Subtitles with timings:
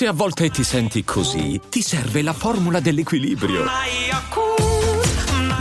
[0.00, 3.66] Se a volte ti senti così, ti serve la formula dell'equilibrio.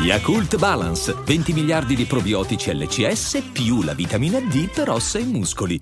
[0.02, 5.82] Yakult Balance, 20 miliardi di probiotici LCS più la vitamina D per ossa e muscoli.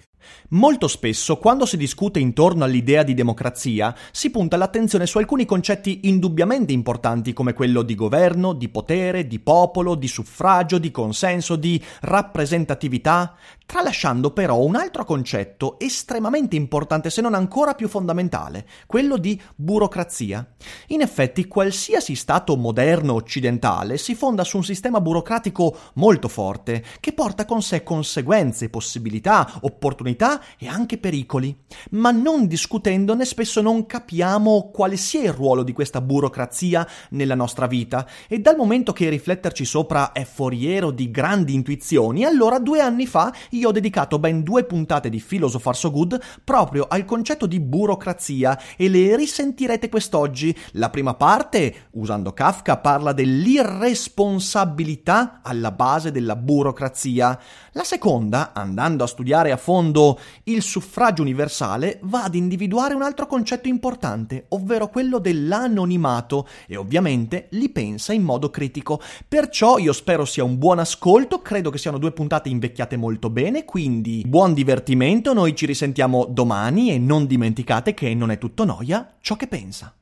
[0.49, 6.01] Molto spesso, quando si discute intorno all'idea di democrazia, si punta l'attenzione su alcuni concetti
[6.03, 11.81] indubbiamente importanti come quello di governo, di potere, di popolo, di suffragio, di consenso, di
[12.01, 13.35] rappresentatività,
[13.67, 20.53] tralasciando però un altro concetto estremamente importante se non ancora più fondamentale, quello di burocrazia.
[20.87, 27.11] In effetti, qualsiasi Stato moderno occidentale si fonda su un sistema burocratico molto forte, che
[27.11, 31.55] porta con sé conseguenze, possibilità, opportunità e anche pericoli,
[31.91, 37.67] ma non discutendone spesso non capiamo quale sia il ruolo di questa burocrazia nella nostra
[37.67, 43.05] vita e dal momento che rifletterci sopra è foriero di grandi intuizioni, allora due anni
[43.05, 47.59] fa io ho dedicato ben due puntate di Philosopher So Good proprio al concetto di
[47.59, 50.57] burocrazia e le risentirete quest'oggi.
[50.73, 57.39] La prima parte, usando Kafka, parla dell'irresponsabilità alla base della burocrazia.
[57.77, 63.27] La seconda, andando a studiare a fondo il suffragio universale, va ad individuare un altro
[63.27, 68.99] concetto importante, ovvero quello dell'anonimato, e ovviamente li pensa in modo critico.
[69.27, 73.63] Perciò io spero sia un buon ascolto, credo che siano due puntate invecchiate molto bene,
[73.63, 79.17] quindi buon divertimento, noi ci risentiamo domani e non dimenticate che non è tutto noia
[79.21, 79.93] ciò che pensa.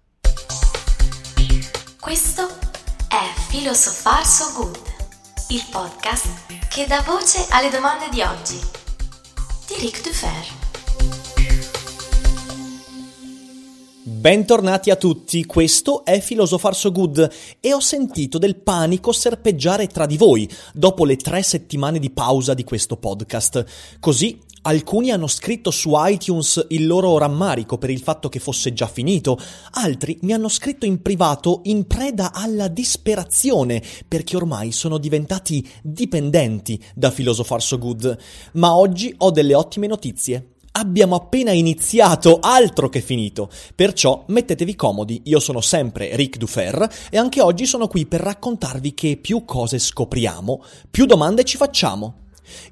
[2.00, 2.48] Questo
[3.10, 4.80] è Philosopher So Good,
[5.50, 8.60] il podcast che dà voce alle domande di oggi
[9.66, 10.46] di Ric Dufer.
[14.04, 20.06] Bentornati a tutti, questo è Philosopher So Good e ho sentito del panico serpeggiare tra
[20.06, 23.64] di voi dopo le tre settimane di pausa di questo podcast.
[24.02, 28.88] Così Alcuni hanno scritto su iTunes il loro rammarico per il fatto che fosse già
[28.88, 29.38] finito,
[29.74, 36.84] altri mi hanno scritto in privato in preda alla disperazione perché ormai sono diventati dipendenti
[36.96, 38.18] da Philosopher So Good.
[38.54, 40.54] Ma oggi ho delle ottime notizie.
[40.72, 43.52] Abbiamo appena iniziato, altro che finito.
[43.76, 48.96] Perciò mettetevi comodi, io sono sempre Ric Dufer e anche oggi sono qui per raccontarvi
[48.96, 52.24] che più cose scopriamo, più domande ci facciamo.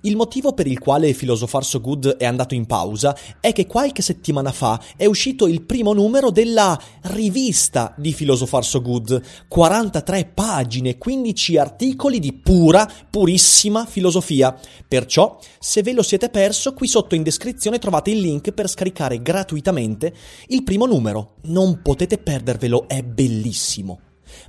[0.01, 4.01] Il motivo per il quale Philosopher So Good è andato in pausa è che qualche
[4.01, 10.97] settimana fa è uscito il primo numero della rivista di Philosopher So Good, 43 pagine,
[10.97, 14.57] 15 articoli di pura, purissima filosofia.
[14.87, 19.21] Perciò, se ve lo siete perso, qui sotto in descrizione trovate il link per scaricare
[19.21, 20.13] gratuitamente
[20.47, 21.35] il primo numero.
[21.43, 23.99] Non potete perdervelo, è bellissimo.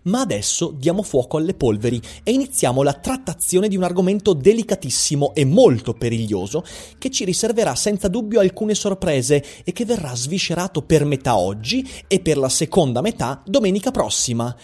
[0.05, 5.45] Ma adesso diamo fuoco alle polveri e iniziamo la trattazione di un argomento delicatissimo e
[5.45, 6.65] molto periglioso
[6.99, 12.21] che ci riserverà senza dubbio alcune sorprese e che verrà sviscerato per metà oggi e
[12.21, 14.55] per la seconda metà domenica prossima.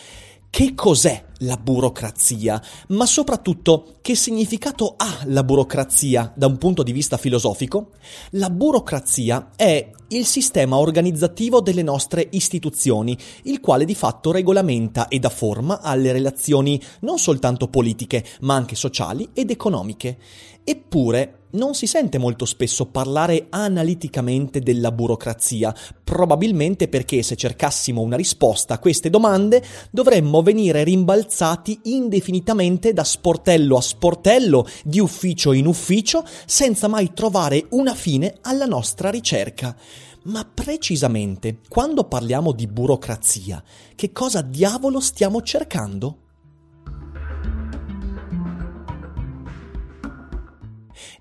[0.51, 2.63] Che cos'è la burocrazia?
[2.89, 7.91] Ma soprattutto, che significato ha la burocrazia da un punto di vista filosofico?
[8.31, 15.19] La burocrazia è il sistema organizzativo delle nostre istituzioni, il quale di fatto regolamenta e
[15.19, 20.19] dà forma alle relazioni non soltanto politiche, ma anche sociali ed economiche.
[20.65, 25.75] Eppure, non si sente molto spesso parlare analiticamente della burocrazia,
[26.05, 33.77] probabilmente perché se cercassimo una risposta a queste domande dovremmo venire rimbalzati indefinitamente da sportello
[33.77, 39.77] a sportello, di ufficio in ufficio, senza mai trovare una fine alla nostra ricerca.
[40.25, 43.63] Ma precisamente, quando parliamo di burocrazia,
[43.95, 46.29] che cosa diavolo stiamo cercando?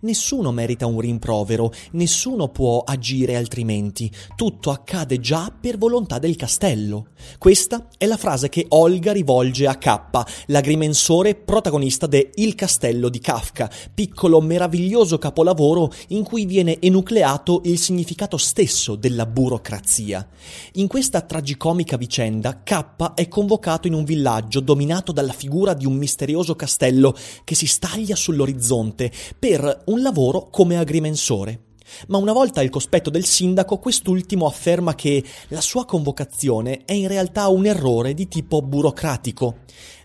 [0.02, 7.08] Nessuno merita un rimprovero, nessuno può agire altrimenti, tutto accade già per volontà del castello.
[7.38, 13.20] Questa è la frase che Olga rivolge a K, l'agrimensore protagonista de Il castello di
[13.20, 20.26] Kafka, piccolo meraviglioso capolavoro in cui viene enucleato il significato stesso della burocrazia.
[20.76, 25.96] In questa tragicomica vicenda, K è convocato in un villaggio dominato dalla figura di un
[25.96, 27.14] misterioso castello
[27.44, 31.64] che si staglia sull'orizzonte per un lavoro come agrimensore.
[32.08, 37.08] Ma una volta al cospetto del sindaco, quest'ultimo afferma che la sua convocazione è in
[37.08, 39.58] realtà un errore di tipo burocratico.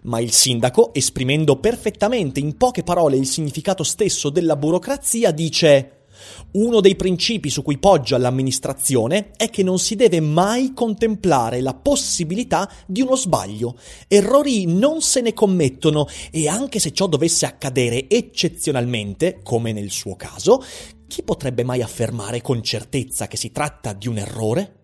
[0.02, 6.03] Ma il sindaco, esprimendo perfettamente in poche parole il significato stesso della burocrazia, dice
[6.52, 11.74] uno dei principi su cui poggia l'amministrazione è che non si deve mai contemplare la
[11.74, 13.78] possibilità di uno sbaglio.
[14.08, 20.16] Errori non se ne commettono e anche se ciò dovesse accadere eccezionalmente, come nel suo
[20.16, 20.62] caso,
[21.06, 24.78] chi potrebbe mai affermare con certezza che si tratta di un errore?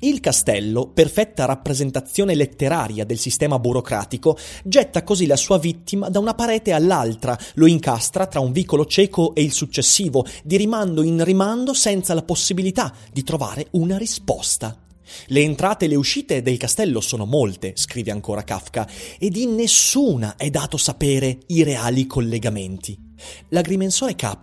[0.00, 6.34] Il castello, perfetta rappresentazione letteraria del sistema burocratico, getta così la sua vittima da una
[6.34, 11.74] parete all'altra, lo incastra tra un vicolo cieco e il successivo, di rimando in rimando
[11.74, 14.76] senza la possibilità di trovare una risposta.
[15.26, 18.88] Le entrate e le uscite del castello sono molte, scrive ancora Kafka,
[19.18, 23.10] ed in nessuna è dato sapere i reali collegamenti.
[23.48, 24.36] L'agrimensore K,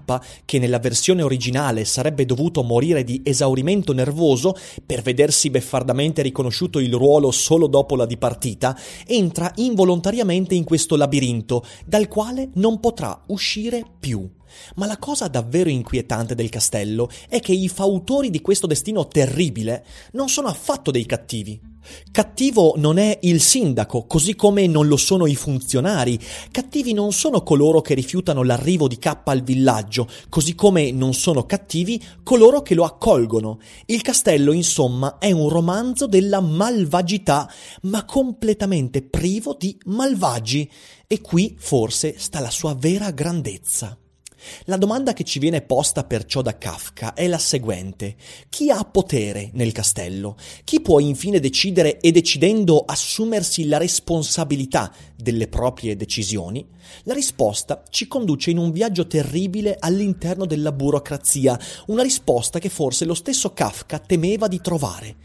[0.46, 4.56] che nella versione originale sarebbe dovuto morire di esaurimento nervoso
[4.86, 11.66] per vedersi beffardamente riconosciuto il ruolo solo dopo la dipartita, entra involontariamente in questo labirinto,
[11.86, 14.38] dal quale non potrà uscire più.
[14.76, 19.86] Ma la cosa davvero inquietante del castello è che i fautori di questo destino terribile
[20.14, 21.70] non sono affatto dei cattivi.
[22.12, 26.20] Cattivo non è il sindaco, così come non lo sono i funzionari.
[26.52, 31.46] Cattivi non sono coloro che rifiutano l'arrivo di K al villaggio, così come non sono
[31.46, 33.60] cattivi coloro che lo accolgono.
[33.86, 37.50] Il castello, insomma, è un romanzo della malvagità,
[37.84, 40.70] ma completamente privo di malvagi.
[41.08, 43.98] E qui forse sta la sua vera grandezza.
[44.66, 48.16] La domanda che ci viene posta perciò da Kafka è la seguente.
[48.50, 50.36] Chi ha potere nel castello?
[50.64, 56.66] Chi può infine decidere e decidendo assumersi la responsabilità delle proprie decisioni?
[57.04, 63.06] La risposta ci conduce in un viaggio terribile all'interno della burocrazia, una risposta che forse
[63.06, 65.16] lo stesso Kafka temeva di trovare.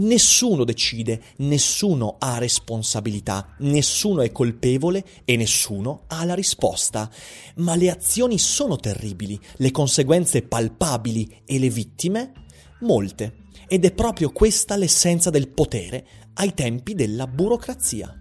[0.00, 7.10] Nessuno decide, nessuno ha responsabilità, nessuno è colpevole e nessuno ha la risposta.
[7.56, 12.32] Ma le azioni sono terribili, le conseguenze palpabili e le vittime?
[12.80, 13.48] Molte.
[13.68, 18.14] Ed è proprio questa l'essenza del potere ai tempi della burocrazia.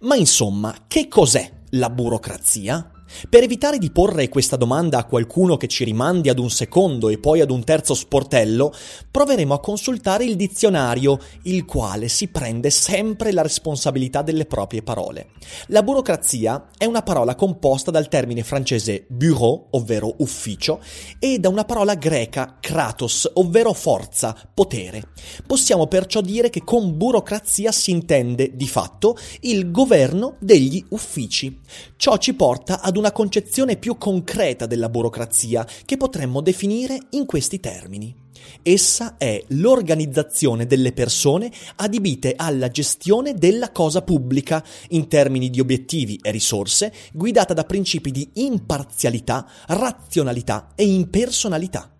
[0.00, 2.99] Ma insomma, che cos'è la burocrazia?
[3.28, 7.18] Per evitare di porre questa domanda a qualcuno che ci rimandi ad un secondo e
[7.18, 8.72] poi ad un terzo sportello,
[9.10, 15.30] proveremo a consultare il dizionario, il quale si prende sempre la responsabilità delle proprie parole.
[15.66, 20.80] La burocrazia è una parola composta dal termine francese bureau, ovvero ufficio,
[21.18, 25.08] e da una parola greca kratos, ovvero forza, potere.
[25.46, 31.58] Possiamo perciò dire che con burocrazia si intende, di fatto, il governo degli uffici.
[31.96, 37.58] Ciò ci porta ad una concezione più concreta della burocrazia che potremmo definire in questi
[37.58, 38.14] termini.
[38.62, 46.18] Essa è l'organizzazione delle persone adibite alla gestione della cosa pubblica in termini di obiettivi
[46.22, 51.90] e risorse, guidata da principi di imparzialità, razionalità e impersonalità.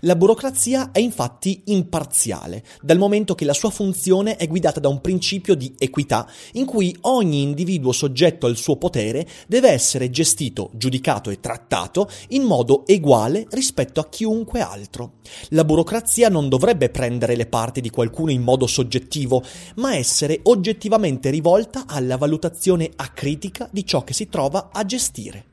[0.00, 5.00] La burocrazia è infatti imparziale, dal momento che la sua funzione è guidata da un
[5.00, 11.30] principio di equità, in cui ogni individuo soggetto al suo potere deve essere gestito, giudicato
[11.30, 15.14] e trattato in modo eguale rispetto a chiunque altro.
[15.50, 19.42] La burocrazia non dovrebbe prendere le parti di qualcuno in modo soggettivo,
[19.76, 25.46] ma essere oggettivamente rivolta alla valutazione acritica di ciò che si trova a gestire.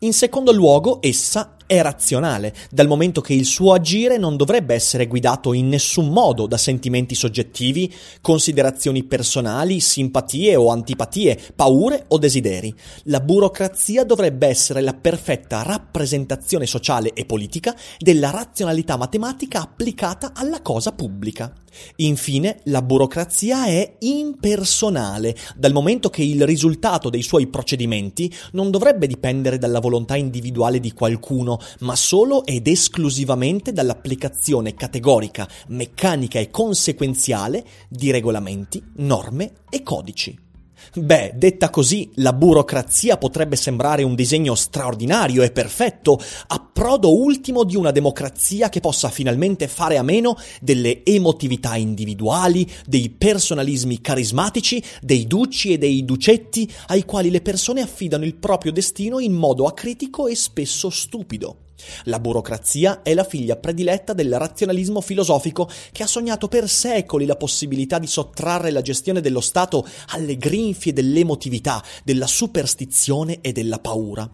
[0.00, 5.06] In secondo luogo, essa è razionale, dal momento che il suo agire non dovrebbe essere
[5.06, 12.74] guidato in nessun modo da sentimenti soggettivi, considerazioni personali, simpatie o antipatie, paure o desideri.
[13.04, 20.62] La burocrazia dovrebbe essere la perfetta rappresentazione sociale e politica della razionalità matematica applicata alla
[20.62, 21.52] cosa pubblica.
[21.96, 29.06] Infine, la burocrazia è impersonale, dal momento che il risultato dei suoi procedimenti non dovrebbe
[29.06, 37.64] dipendere dalla volontà individuale di qualcuno, ma solo ed esclusivamente dall'applicazione categorica, meccanica e conseguenziale
[37.88, 40.43] di regolamenti, norme e codici.
[40.92, 47.76] Beh, detta così, la burocrazia potrebbe sembrare un disegno straordinario e perfetto, approdo ultimo di
[47.76, 55.26] una democrazia che possa finalmente fare a meno delle emotività individuali, dei personalismi carismatici, dei
[55.26, 60.26] duci e dei ducetti ai quali le persone affidano il proprio destino in modo acritico
[60.26, 61.63] e spesso stupido.
[62.04, 67.36] La burocrazia è la figlia prediletta del razionalismo filosofico che ha sognato per secoli la
[67.36, 74.28] possibilità di sottrarre la gestione dello Stato alle grinfie dell'emotività, della superstizione e della paura.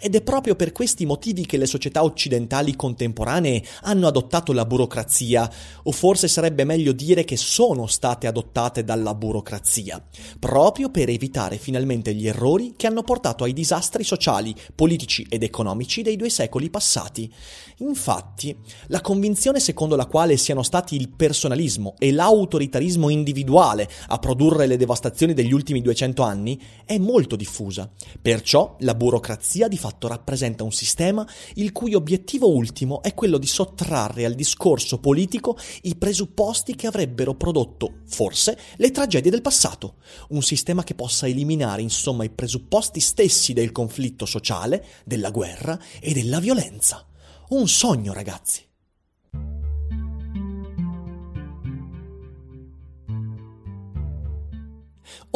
[0.00, 5.50] Ed è proprio per questi motivi che le società occidentali contemporanee hanno adottato la burocrazia,
[5.82, 10.02] o forse sarebbe meglio dire che sono state adottate dalla burocrazia,
[10.38, 16.02] proprio per evitare finalmente gli errori che hanno portato ai disastri sociali, politici ed economici
[16.02, 17.32] dei due secoli passati passati.
[17.78, 18.54] Infatti,
[18.88, 24.76] la convinzione secondo la quale siano stati il personalismo e l'autoritarismo individuale a produrre le
[24.76, 27.90] devastazioni degli ultimi 200 anni è molto diffusa.
[28.20, 33.46] Perciò la burocrazia di fatto rappresenta un sistema il cui obiettivo ultimo è quello di
[33.46, 39.94] sottrarre al discorso politico i presupposti che avrebbero prodotto, forse, le tragedie del passato.
[40.28, 46.12] Un sistema che possa eliminare, insomma, i presupposti stessi del conflitto sociale, della guerra e
[46.12, 46.73] della violenza.
[47.50, 48.62] Un sogno, ragazzi.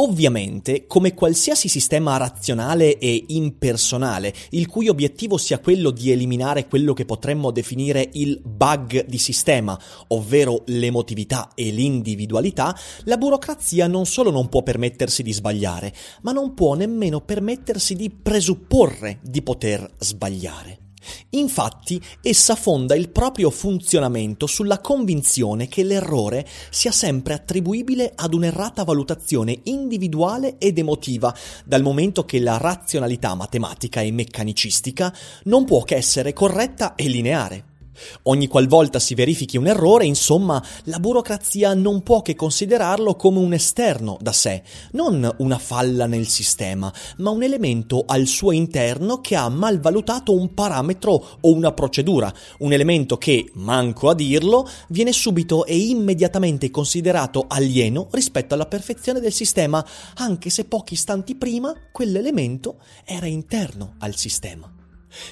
[0.01, 6.93] Ovviamente, come qualsiasi sistema razionale e impersonale, il cui obiettivo sia quello di eliminare quello
[6.93, 9.77] che potremmo definire il bug di sistema,
[10.09, 15.93] ovvero l'emotività e l'individualità, la burocrazia non solo non può permettersi di sbagliare,
[16.23, 20.88] ma non può nemmeno permettersi di presupporre di poter sbagliare.
[21.31, 28.85] Infatti, essa fonda il proprio funzionamento sulla convinzione che l'errore sia sempre attribuibile ad un'errata
[28.85, 31.35] valutazione individuale ed emotiva,
[31.65, 37.77] dal momento che la razionalità matematica e meccanicistica non può che essere corretta e lineare.
[38.25, 43.53] Ogni qualvolta si verifichi un errore, insomma, la burocrazia non può che considerarlo come un
[43.53, 44.63] esterno da sé,
[44.93, 50.55] non una falla nel sistema, ma un elemento al suo interno che ha malvalutato un
[50.55, 57.45] parametro o una procedura, un elemento che, manco a dirlo, viene subito e immediatamente considerato
[57.49, 64.17] alieno rispetto alla perfezione del sistema, anche se pochi istanti prima quell'elemento era interno al
[64.17, 64.78] sistema.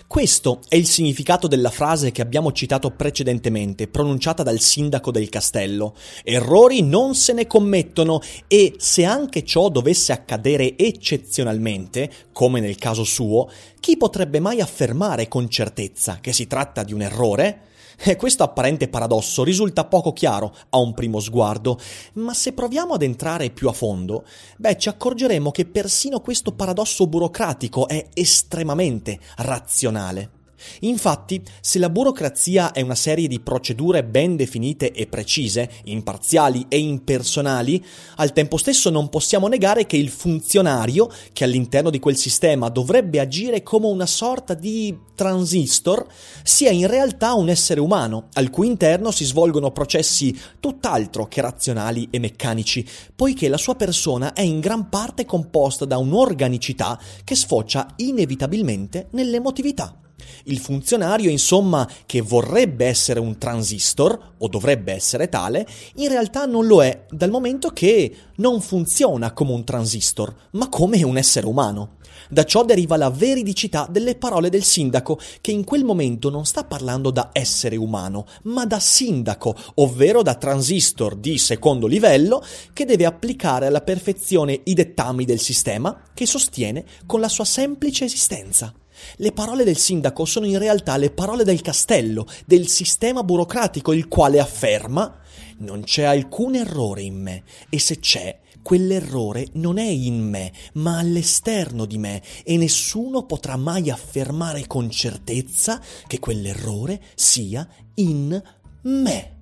[0.07, 5.95] Questo è il significato della frase che abbiamo citato precedentemente, pronunciata dal sindaco del castello.
[6.23, 13.05] Errori non se ne commettono e se anche ciò dovesse accadere eccezionalmente, come nel caso
[13.05, 13.51] suo,
[13.81, 17.61] chi potrebbe mai affermare con certezza che si tratta di un errore?
[17.99, 21.79] E questo apparente paradosso risulta poco chiaro a un primo sguardo,
[22.15, 24.25] ma se proviamo ad entrare più a fondo,
[24.59, 30.36] beh, ci accorgeremo che persino questo paradosso burocratico è estremamente razionale.
[30.81, 36.79] Infatti, se la burocrazia è una serie di procedure ben definite e precise, imparziali e
[36.79, 37.85] impersonali,
[38.17, 43.21] al tempo stesso non possiamo negare che il funzionario, che all'interno di quel sistema dovrebbe
[43.21, 46.07] agire come una sorta di transistor,
[46.43, 52.07] sia in realtà un essere umano, al cui interno si svolgono processi tutt'altro che razionali
[52.11, 57.87] e meccanici, poiché la sua persona è in gran parte composta da un'organicità che sfocia
[57.97, 60.06] inevitabilmente nell'emotività.
[60.45, 66.67] Il funzionario, insomma, che vorrebbe essere un transistor, o dovrebbe essere tale, in realtà non
[66.67, 71.97] lo è, dal momento che non funziona come un transistor, ma come un essere umano.
[72.29, 76.65] Da ciò deriva la veridicità delle parole del sindaco, che in quel momento non sta
[76.65, 82.43] parlando da essere umano, ma da sindaco, ovvero da transistor di secondo livello,
[82.73, 88.05] che deve applicare alla perfezione i dettami del sistema che sostiene con la sua semplice
[88.05, 88.75] esistenza.
[89.17, 94.09] Le parole del sindaco sono in realtà le parole del castello, del sistema burocratico, il
[94.09, 95.21] quale afferma
[95.59, 100.99] non c'è alcun errore in me e se c'è, quell'errore non è in me, ma
[100.99, 108.43] all'esterno di me e nessuno potrà mai affermare con certezza che quell'errore sia in
[108.83, 109.36] me.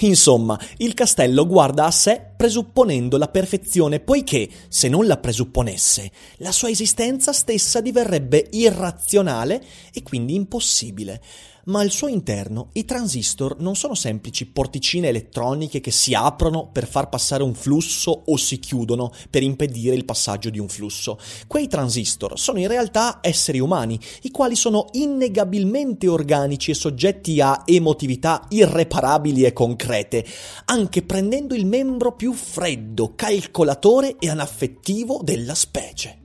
[0.00, 6.52] Insomma, il castello guarda a sé presupponendo la perfezione, poiché, se non la presupponesse, la
[6.52, 9.62] sua esistenza stessa diverrebbe irrazionale
[9.92, 11.20] e quindi impossibile
[11.66, 16.86] ma al suo interno i transistor non sono semplici porticine elettroniche che si aprono per
[16.86, 21.18] far passare un flusso o si chiudono per impedire il passaggio di un flusso.
[21.46, 27.62] Quei transistor sono in realtà esseri umani, i quali sono innegabilmente organici e soggetti a
[27.64, 30.24] emotività irreparabili e concrete,
[30.66, 36.23] anche prendendo il membro più freddo, calcolatore e anaffettivo della specie.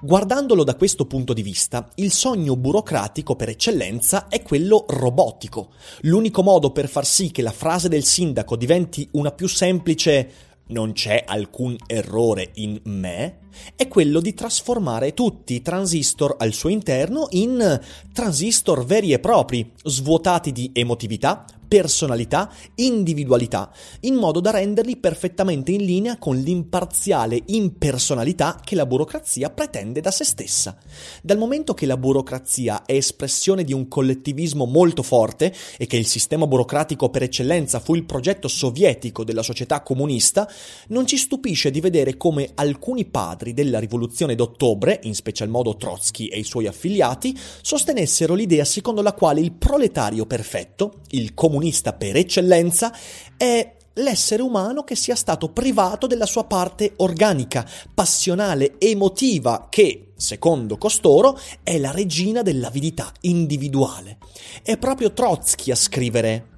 [0.00, 5.70] Guardandolo da questo punto di vista, il sogno burocratico per eccellenza è quello robotico.
[6.02, 10.30] L'unico modo per far sì che la frase del sindaco diventi una più semplice
[10.66, 13.38] non c'è alcun errore in me,
[13.76, 17.80] è quello di trasformare tutti i transistor al suo interno in
[18.12, 21.44] transistor veri e propri, svuotati di emotività,
[21.74, 23.68] personalità, individualità,
[24.02, 30.12] in modo da renderli perfettamente in linea con l'imparziale impersonalità che la burocrazia pretende da
[30.12, 30.78] se stessa.
[31.20, 36.06] Dal momento che la burocrazia è espressione di un collettivismo molto forte e che il
[36.06, 40.48] sistema burocratico per eccellenza fu il progetto sovietico della società comunista,
[40.90, 45.76] non ci stupisce di vedere come alcuni padri padri della rivoluzione d'ottobre, in special modo
[45.76, 51.92] Trotsky e i suoi affiliati, sostenessero l'idea secondo la quale il proletario perfetto, il comunista
[51.92, 52.92] per eccellenza,
[53.36, 60.78] è l'essere umano che sia stato privato della sua parte organica, passionale, emotiva, che, secondo
[60.78, 64.18] costoro, è la regina dell'avidità individuale.
[64.62, 66.53] È proprio Trotsky a scrivere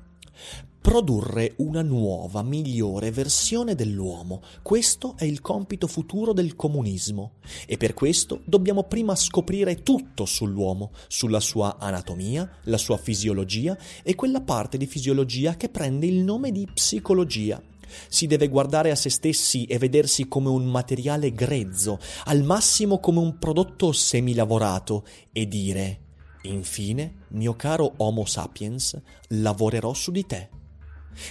[0.86, 4.40] produrre una nuova, migliore versione dell'uomo.
[4.62, 10.92] Questo è il compito futuro del comunismo e per questo dobbiamo prima scoprire tutto sull'uomo,
[11.08, 16.52] sulla sua anatomia, la sua fisiologia e quella parte di fisiologia che prende il nome
[16.52, 17.60] di psicologia.
[18.06, 23.18] Si deve guardare a se stessi e vedersi come un materiale grezzo, al massimo come
[23.18, 26.00] un prodotto semilavorato, e dire,
[26.42, 28.96] infine, mio caro Homo sapiens,
[29.30, 30.50] lavorerò su di te.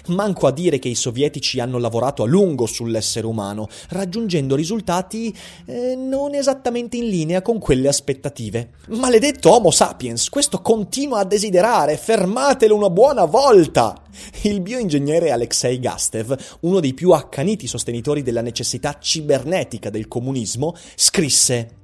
[0.08, 5.96] Manco a dire che i sovietici hanno lavorato a lungo sull'essere umano, raggiungendo risultati eh,
[5.96, 8.72] non esattamente in linea con quelle aspettative.
[8.90, 14.02] Maledetto Homo sapiens, questo continua a desiderare, fermatelo una buona volta!
[14.44, 21.84] Il bioingegnere Alexei Gastev, uno dei più accaniti sostenitori della necessità cibernetica del comunismo, scrisse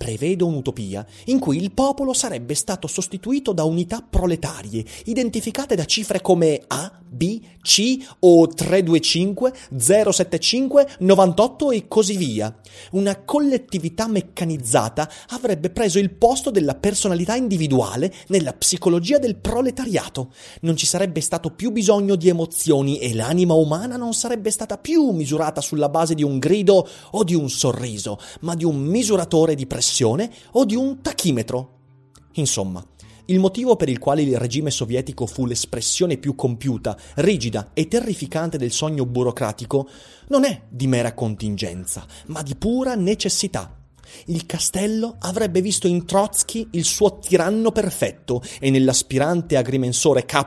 [0.00, 6.22] Prevedo un'utopia in cui il popolo sarebbe stato sostituito da unità proletarie, identificate da cifre
[6.22, 12.59] come A, B, C o 325, 075, 98 e così via.
[12.92, 20.32] Una collettività meccanizzata avrebbe preso il posto della personalità individuale nella psicologia del proletariato.
[20.62, 25.10] Non ci sarebbe stato più bisogno di emozioni e l'anima umana non sarebbe stata più
[25.10, 29.66] misurata sulla base di un grido o di un sorriso, ma di un misuratore di
[29.66, 31.78] pressione o di un tachimetro.
[32.34, 32.84] Insomma,
[33.26, 38.58] il motivo per il quale il regime sovietico fu l'espressione più compiuta, rigida e terrificante
[38.58, 39.88] del sogno burocratico
[40.28, 43.76] non è di mera contingenza, ma di pura necessità.
[44.26, 50.46] Il castello avrebbe visto in Trotsky il suo tiranno perfetto e nell'aspirante agrimensore K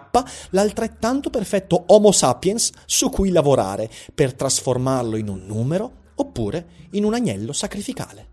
[0.51, 7.13] l'altrettanto perfetto Homo sapiens su cui lavorare per trasformarlo in un numero oppure in un
[7.13, 8.32] agnello sacrificale.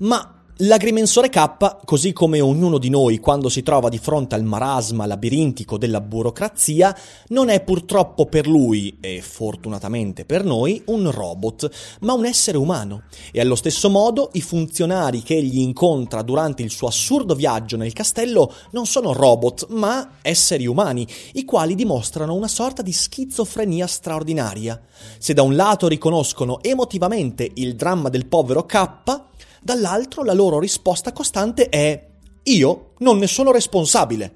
[0.00, 5.06] Ma L'agrimensore K, così come ognuno di noi quando si trova di fronte al marasma
[5.06, 6.94] labirintico della burocrazia,
[7.28, 13.04] non è purtroppo per lui, e fortunatamente per noi, un robot, ma un essere umano.
[13.32, 17.94] E allo stesso modo i funzionari che egli incontra durante il suo assurdo viaggio nel
[17.94, 24.78] castello non sono robot, ma esseri umani, i quali dimostrano una sorta di schizofrenia straordinaria.
[25.16, 29.28] Se da un lato riconoscono emotivamente il dramma del povero K,
[29.62, 32.08] dall'altro la loro risposta costante è
[32.44, 34.34] io non ne sono responsabile.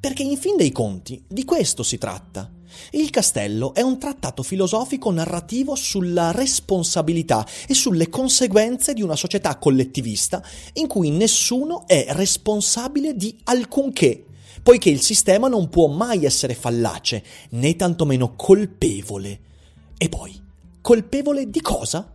[0.00, 2.50] Perché in fin dei conti di questo si tratta.
[2.90, 9.56] Il castello è un trattato filosofico narrativo sulla responsabilità e sulle conseguenze di una società
[9.56, 10.42] collettivista
[10.74, 14.24] in cui nessuno è responsabile di alcunché,
[14.62, 19.40] poiché il sistema non può mai essere fallace, né tantomeno colpevole.
[19.96, 20.38] E poi,
[20.80, 22.13] colpevole di cosa?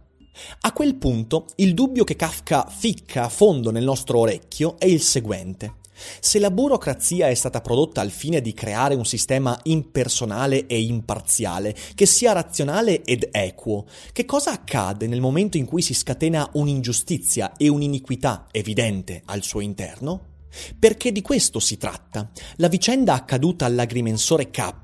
[0.62, 5.02] A quel punto il dubbio che Kafka ficca a fondo nel nostro orecchio è il
[5.02, 5.78] seguente.
[6.20, 11.76] Se la burocrazia è stata prodotta al fine di creare un sistema impersonale e imparziale,
[11.96, 17.54] che sia razionale ed equo, che cosa accade nel momento in cui si scatena un'ingiustizia
[17.58, 20.29] e un'iniquità evidente al suo interno?
[20.78, 22.30] Perché di questo si tratta.
[22.56, 24.78] La vicenda accaduta all'agrimensore K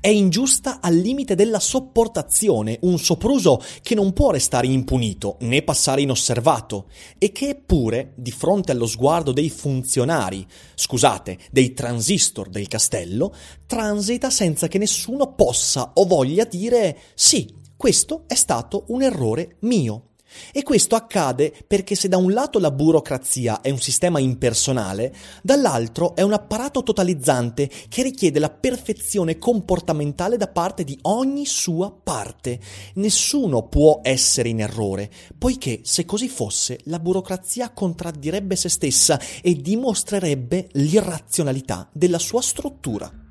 [0.00, 6.02] è ingiusta al limite della sopportazione, un sopruso che non può restare impunito né passare
[6.02, 13.34] inosservato e che eppure, di fronte allo sguardo dei funzionari, scusate, dei transistor del castello,
[13.66, 20.13] transita senza che nessuno possa o voglia dire sì, questo è stato un errore mio.
[20.52, 26.14] E questo accade perché se da un lato la burocrazia è un sistema impersonale, dall'altro
[26.14, 32.60] è un apparato totalizzante che richiede la perfezione comportamentale da parte di ogni sua parte.
[32.94, 39.54] Nessuno può essere in errore, poiché se così fosse la burocrazia contraddirebbe se stessa e
[39.54, 43.23] dimostrerebbe l'irrazionalità della sua struttura.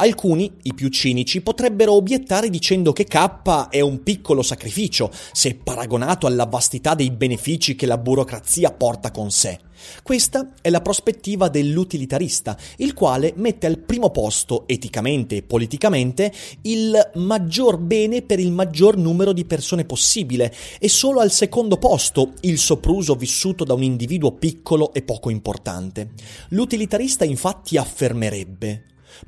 [0.00, 6.28] Alcuni, i più cinici, potrebbero obiettare dicendo che K è un piccolo sacrificio, se paragonato
[6.28, 9.58] alla vastità dei benefici che la burocrazia porta con sé.
[10.04, 16.32] Questa è la prospettiva dell'utilitarista, il quale mette al primo posto, eticamente e politicamente,
[16.62, 22.34] il maggior bene per il maggior numero di persone possibile e solo al secondo posto
[22.42, 26.10] il sopruso vissuto da un individuo piccolo e poco importante.
[26.50, 28.84] L'utilitarista infatti affermerebbe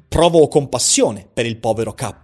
[0.09, 2.15] Provo compassione per il povero K,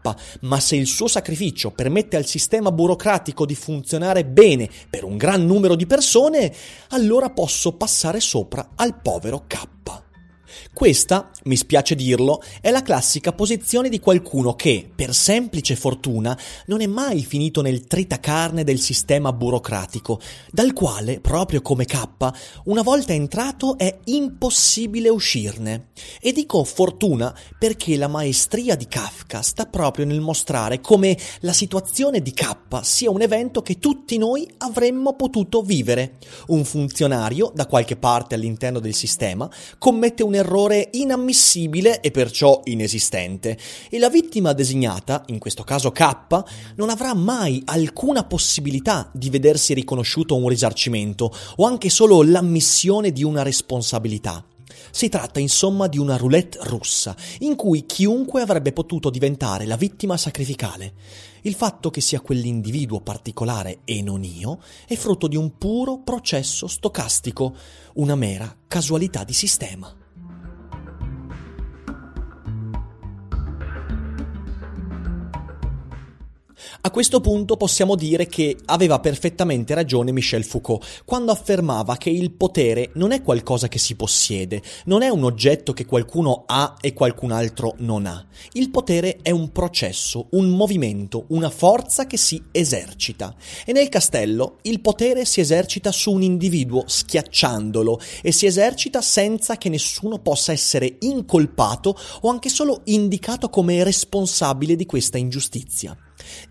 [0.43, 5.45] ma se il suo sacrificio permette al sistema burocratico di funzionare bene per un gran
[5.45, 6.53] numero di persone,
[6.91, 9.75] allora posso passare sopra al povero K.
[10.77, 16.83] Questa, mi spiace dirlo, è la classica posizione di qualcuno che, per semplice fortuna, non
[16.83, 21.97] è mai finito nel tritacarne del sistema burocratico, dal quale, proprio come K,
[22.65, 25.87] una volta entrato è impossibile uscirne.
[26.21, 32.21] E dico fortuna perché la maestria di Kafka sta proprio nel mostrare come la situazione
[32.21, 36.19] di K sia un evento che tutti noi avremmo potuto vivere.
[36.49, 42.61] Un funzionario, da qualche parte all'interno del sistema, commette un errore errore inammissibile e perciò
[42.65, 43.57] inesistente
[43.89, 46.43] e la vittima designata, in questo caso K,
[46.77, 53.23] non avrà mai alcuna possibilità di vedersi riconosciuto un risarcimento o anche solo l'ammissione di
[53.23, 54.45] una responsabilità.
[54.91, 60.17] Si tratta insomma di una roulette russa, in cui chiunque avrebbe potuto diventare la vittima
[60.17, 60.95] sacrificale.
[61.43, 66.67] Il fatto che sia quell'individuo particolare e non io è frutto di un puro processo
[66.67, 67.55] stocastico,
[67.95, 70.06] una mera casualità di sistema.
[76.83, 82.33] A questo punto possiamo dire che aveva perfettamente ragione Michel Foucault quando affermava che il
[82.33, 86.95] potere non è qualcosa che si possiede, non è un oggetto che qualcuno ha e
[86.95, 88.25] qualcun altro non ha.
[88.53, 93.35] Il potere è un processo, un movimento, una forza che si esercita.
[93.65, 99.59] E nel castello il potere si esercita su un individuo schiacciandolo e si esercita senza
[99.59, 105.97] che nessuno possa essere incolpato o anche solo indicato come responsabile di questa ingiustizia.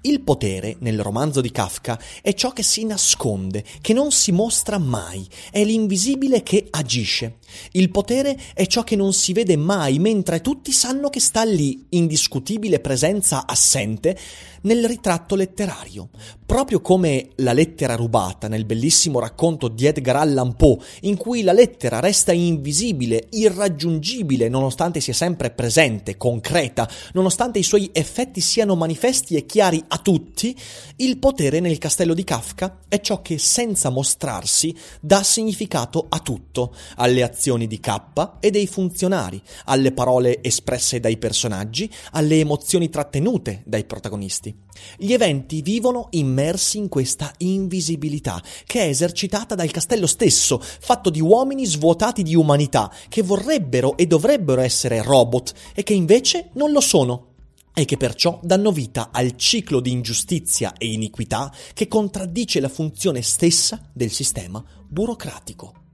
[0.02, 4.78] Il potere, nel romanzo di Kafka, è ciò che si nasconde, che non si mostra
[4.78, 7.38] mai, è l'invisibile che agisce.
[7.72, 11.86] Il potere è ciò che non si vede mai, mentre tutti sanno che sta lì,
[11.90, 14.18] indiscutibile presenza assente,
[14.66, 16.10] nel ritratto letterario.
[16.46, 21.54] Proprio come la lettera rubata nel bellissimo racconto di Edgar Allan Poe, in cui la
[21.54, 29.36] lettera resta invisibile, irraggiungibile, nonostante sia sempre presente, concreta, nonostante i suoi effetti siano manifesti
[29.36, 30.56] e chiari a tutti,
[30.98, 36.76] il potere nel castello di Kafka è ciò che senza mostrarsi dà significato a tutto,
[36.96, 43.62] alle azioni di K e dei funzionari, alle parole espresse dai personaggi, alle emozioni trattenute
[43.66, 44.54] dai protagonisti.
[44.98, 51.22] Gli eventi vivono immersi in questa invisibilità, che è esercitata dal castello stesso, fatto di
[51.22, 56.82] uomini svuotati di umanità, che vorrebbero e dovrebbero essere robot e che invece non lo
[56.82, 57.34] sono
[57.78, 63.22] e che perciò danno vita al ciclo di ingiustizia e iniquità che contraddice la funzione
[63.22, 65.85] stessa del sistema burocratico.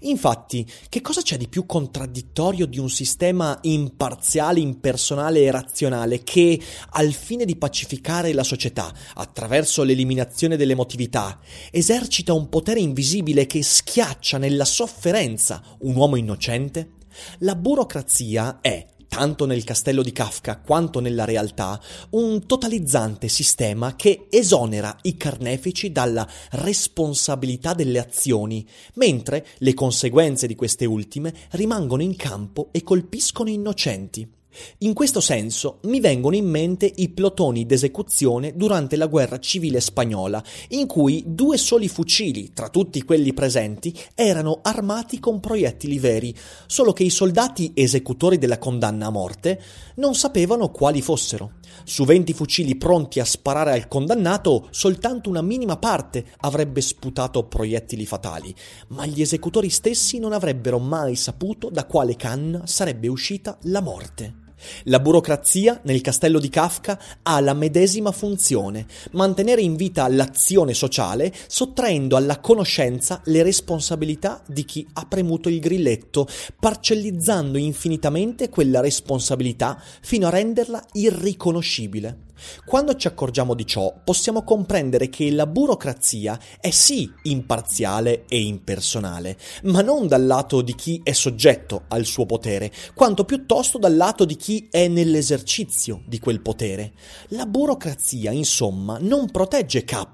[0.00, 6.60] Infatti, che cosa c'è di più contraddittorio di un sistema imparziale, impersonale e razionale che,
[6.90, 11.38] al fine di pacificare la società attraverso l'eliminazione dell'emotività,
[11.70, 16.96] esercita un potere invisibile che schiaccia nella sofferenza un uomo innocente?
[17.38, 24.26] La burocrazia è, tanto nel castello di Kafka quanto nella realtà, un totalizzante sistema che
[24.30, 32.14] esonera i carnefici dalla responsabilità delle azioni, mentre le conseguenze di queste ultime rimangono in
[32.14, 34.37] campo e colpiscono innocenti.
[34.78, 40.42] In questo senso mi vengono in mente i plotoni d'esecuzione durante la guerra civile spagnola,
[40.68, 46.34] in cui due soli fucili, tra tutti quelli presenti, erano armati con proiettili veri,
[46.66, 49.60] solo che i soldati esecutori della condanna a morte
[49.96, 51.52] non sapevano quali fossero.
[51.84, 58.06] Su 20 fucili pronti a sparare al condannato, soltanto una minima parte avrebbe sputato proiettili
[58.06, 58.54] fatali,
[58.88, 64.46] ma gli esecutori stessi non avrebbero mai saputo da quale canna sarebbe uscita la morte.
[64.84, 71.32] La burocrazia, nel castello di Kafka, ha la medesima funzione, mantenere in vita l'azione sociale,
[71.46, 76.26] sottraendo alla conoscenza le responsabilità di chi ha premuto il grilletto,
[76.58, 82.26] parcellizzando infinitamente quella responsabilità fino a renderla irriconoscibile.
[82.64, 89.36] Quando ci accorgiamo di ciò, possiamo comprendere che la burocrazia è sì imparziale e impersonale,
[89.64, 94.24] ma non dal lato di chi è soggetto al suo potere, quanto piuttosto dal lato
[94.24, 96.92] di chi è nell'esercizio di quel potere.
[97.28, 100.06] La burocrazia, insomma, non protegge K,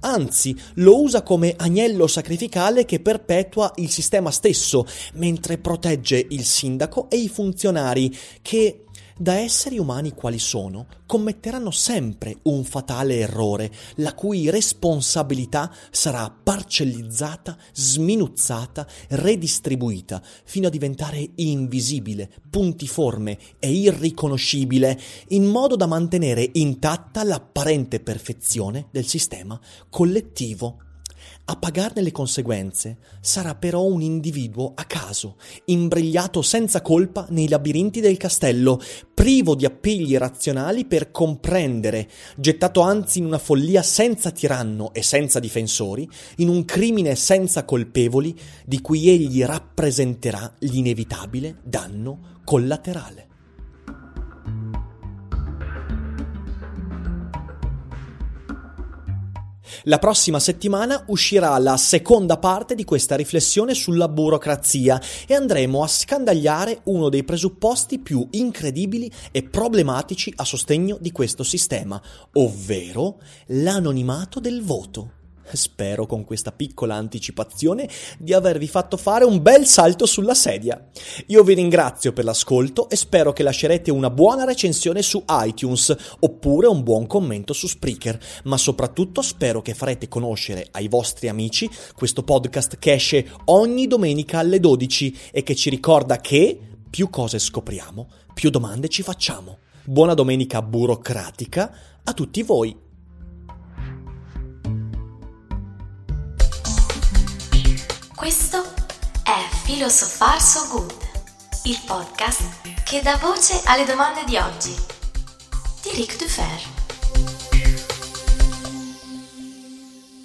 [0.00, 7.08] anzi lo usa come agnello sacrificale che perpetua il sistema stesso, mentre protegge il sindaco
[7.10, 8.84] e i funzionari che
[9.18, 17.56] da esseri umani quali sono, commetteranno sempre un fatale errore, la cui responsabilità sarà parcellizzata,
[17.72, 27.98] sminuzzata, redistribuita, fino a diventare invisibile, puntiforme e irriconoscibile, in modo da mantenere intatta l'apparente
[28.00, 29.58] perfezione del sistema
[29.90, 30.86] collettivo
[31.50, 38.00] a pagarne le conseguenze sarà però un individuo a caso, imbrigliato senza colpa nei labirinti
[38.00, 38.78] del castello,
[39.14, 42.06] privo di appigli razionali per comprendere,
[42.36, 46.06] gettato anzi in una follia senza tiranno e senza difensori,
[46.36, 53.27] in un crimine senza colpevoli di cui egli rappresenterà l'inevitabile danno collaterale.
[59.84, 65.86] La prossima settimana uscirà la seconda parte di questa riflessione sulla burocrazia e andremo a
[65.86, 72.00] scandagliare uno dei presupposti più incredibili e problematici a sostegno di questo sistema,
[72.32, 75.17] ovvero l'anonimato del voto.
[75.56, 80.82] Spero con questa piccola anticipazione di avervi fatto fare un bel salto sulla sedia.
[81.26, 86.66] Io vi ringrazio per l'ascolto e spero che lascerete una buona recensione su iTunes oppure
[86.66, 92.22] un buon commento su Spreaker, ma soprattutto spero che farete conoscere ai vostri amici questo
[92.22, 96.58] podcast che esce ogni domenica alle 12 e che ci ricorda che
[96.88, 99.58] più cose scopriamo, più domande ci facciamo.
[99.84, 101.72] Buona domenica burocratica
[102.04, 102.87] a tutti voi.
[108.18, 108.74] Questo
[109.22, 110.92] è Philosopher So Good,
[111.66, 114.74] il podcast che dà voce alle domande di oggi.
[115.82, 116.77] Di Ric Dufer.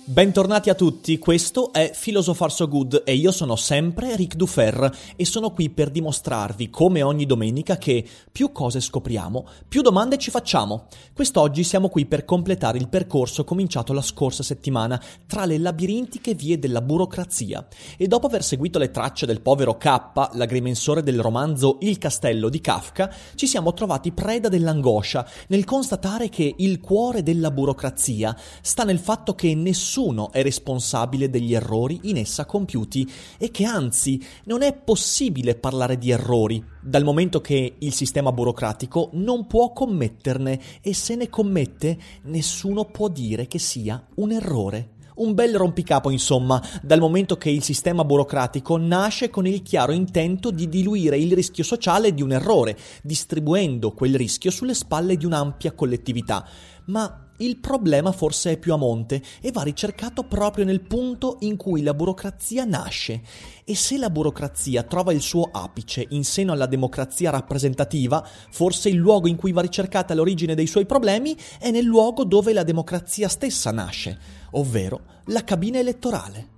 [0.05, 5.23] Bentornati a tutti, questo è Philosopher So Good e io sono sempre Ric Dufer e
[5.23, 10.87] sono qui per dimostrarvi, come ogni domenica, che più cose scopriamo, più domande ci facciamo.
[11.13, 16.59] Quest'oggi siamo qui per completare il percorso cominciato la scorsa settimana tra le labirintiche vie
[16.59, 21.97] della burocrazia e dopo aver seguito le tracce del povero K, l'agrimensore del romanzo Il
[21.97, 28.35] castello di Kafka, ci siamo trovati preda dell'angoscia nel constatare che il cuore della burocrazia
[28.61, 33.63] sta nel fatto che nessuno nessuno è responsabile degli errori in essa compiuti e che
[33.63, 39.71] anzi non è possibile parlare di errori, dal momento che il sistema burocratico non può
[39.71, 44.89] commetterne e se ne commette nessuno può dire che sia un errore.
[45.15, 50.49] Un bel rompicapo, insomma, dal momento che il sistema burocratico nasce con il chiaro intento
[50.49, 55.73] di diluire il rischio sociale di un errore, distribuendo quel rischio sulle spalle di un'ampia
[55.73, 56.43] collettività.
[56.86, 61.58] Ma il problema forse è più a monte e va ricercato proprio nel punto in
[61.58, 63.21] cui la burocrazia nasce.
[63.65, 68.95] E se la burocrazia trova il suo apice in seno alla democrazia rappresentativa, forse il
[68.95, 73.27] luogo in cui va ricercata l'origine dei suoi problemi è nel luogo dove la democrazia
[73.27, 74.17] stessa nasce,
[74.51, 76.51] ovvero la cabina elettorale.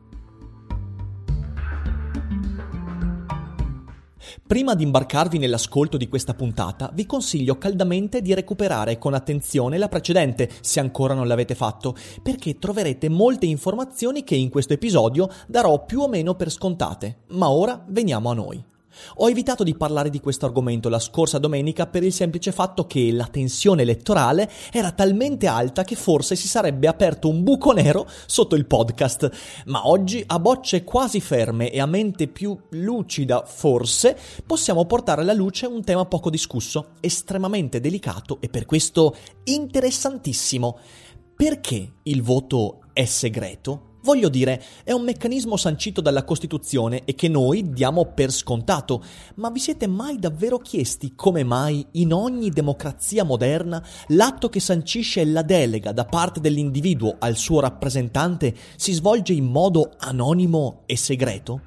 [4.48, 9.90] Prima di imbarcarvi nell'ascolto di questa puntata, vi consiglio caldamente di recuperare con attenzione la
[9.90, 15.84] precedente, se ancora non l'avete fatto, perché troverete molte informazioni che in questo episodio darò
[15.84, 17.22] più o meno per scontate.
[17.30, 18.64] Ma ora veniamo a noi.
[19.18, 23.12] Ho evitato di parlare di questo argomento la scorsa domenica per il semplice fatto che
[23.12, 28.56] la tensione elettorale era talmente alta che forse si sarebbe aperto un buco nero sotto
[28.56, 29.30] il podcast,
[29.66, 35.34] ma oggi a bocce quasi ferme e a mente più lucida forse possiamo portare alla
[35.34, 40.80] luce un tema poco discusso, estremamente delicato e per questo interessantissimo.
[41.36, 43.95] Perché il voto è segreto?
[44.06, 49.04] Voglio dire, è un meccanismo sancito dalla Costituzione e che noi diamo per scontato,
[49.38, 55.26] ma vi siete mai davvero chiesti come mai in ogni democrazia moderna l'atto che sancisce
[55.26, 61.62] la delega da parte dell'individuo al suo rappresentante si svolge in modo anonimo e segreto?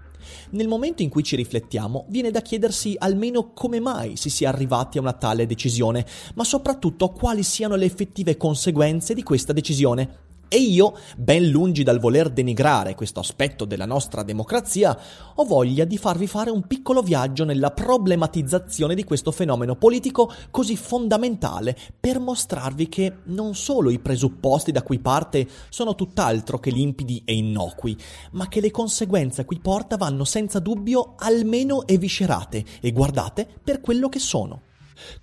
[0.51, 4.99] Nel momento in cui ci riflettiamo, viene da chiedersi almeno come mai si sia arrivati
[4.99, 10.27] a una tale decisione, ma soprattutto quali siano le effettive conseguenze di questa decisione.
[10.51, 14.99] E io, ben lungi dal voler denigrare questo aspetto della nostra democrazia,
[15.35, 20.75] ho voglia di farvi fare un piccolo viaggio nella problematizzazione di questo fenomeno politico così
[20.75, 27.21] fondamentale per mostrarvi che non solo i presupposti da cui parte sono tutt'altro che limpidi
[27.27, 27.95] e innocui,
[28.31, 33.83] ma che le conseguenze a cui porta vanno senza dubbio almeno eviscerate e guardate per
[33.83, 34.63] quello che sono.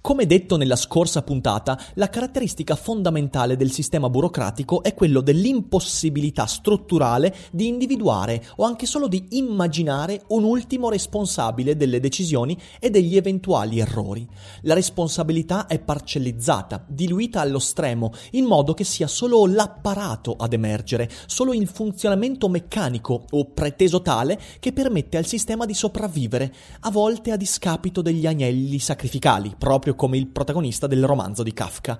[0.01, 7.35] Come detto nella scorsa puntata, la caratteristica fondamentale del sistema burocratico è quello dell'impossibilità strutturale
[7.51, 13.79] di individuare o anche solo di immaginare un ultimo responsabile delle decisioni e degli eventuali
[13.79, 14.27] errori.
[14.61, 21.09] La responsabilità è parcellizzata, diluita allo stremo, in modo che sia solo l'apparato ad emergere,
[21.25, 27.31] solo il funzionamento meccanico o preteso tale che permette al sistema di sopravvivere, a volte
[27.31, 31.99] a discapito degli agnelli sacrificali proprio come il protagonista del romanzo di Kafka.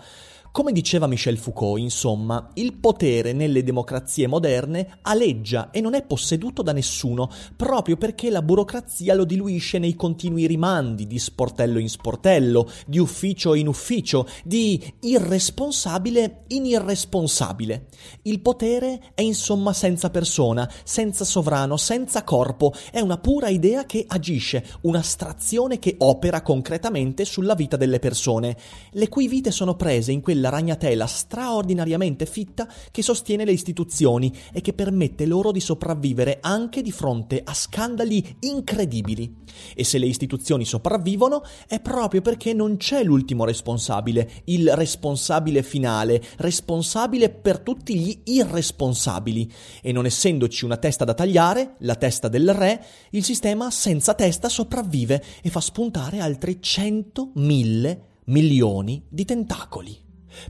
[0.55, 6.61] Come diceva Michel Foucault, insomma, il potere nelle democrazie moderne aleggia e non è posseduto
[6.61, 12.69] da nessuno, proprio perché la burocrazia lo diluisce nei continui rimandi di sportello in sportello,
[12.87, 17.87] di ufficio in ufficio, di irresponsabile in irresponsabile.
[18.21, 24.05] Il potere è insomma senza persona, senza sovrano, senza corpo, è una pura idea che
[24.07, 28.55] agisce, un'astrazione che opera concretamente sulla vita delle persone,
[28.91, 34.31] le cui vite sono prese in quella quella ragnatela straordinariamente fitta che sostiene le istituzioni
[34.53, 39.43] e che permette loro di sopravvivere anche di fronte a scandali incredibili.
[39.73, 46.21] E se le istituzioni sopravvivono è proprio perché non c'è l'ultimo responsabile, il responsabile finale,
[46.38, 49.51] responsabile per tutti gli irresponsabili.
[49.81, 54.49] E non essendoci una testa da tagliare, la testa del re, il sistema senza testa
[54.49, 60.04] sopravvive e fa spuntare altri cento, mille, milioni di tentacoli.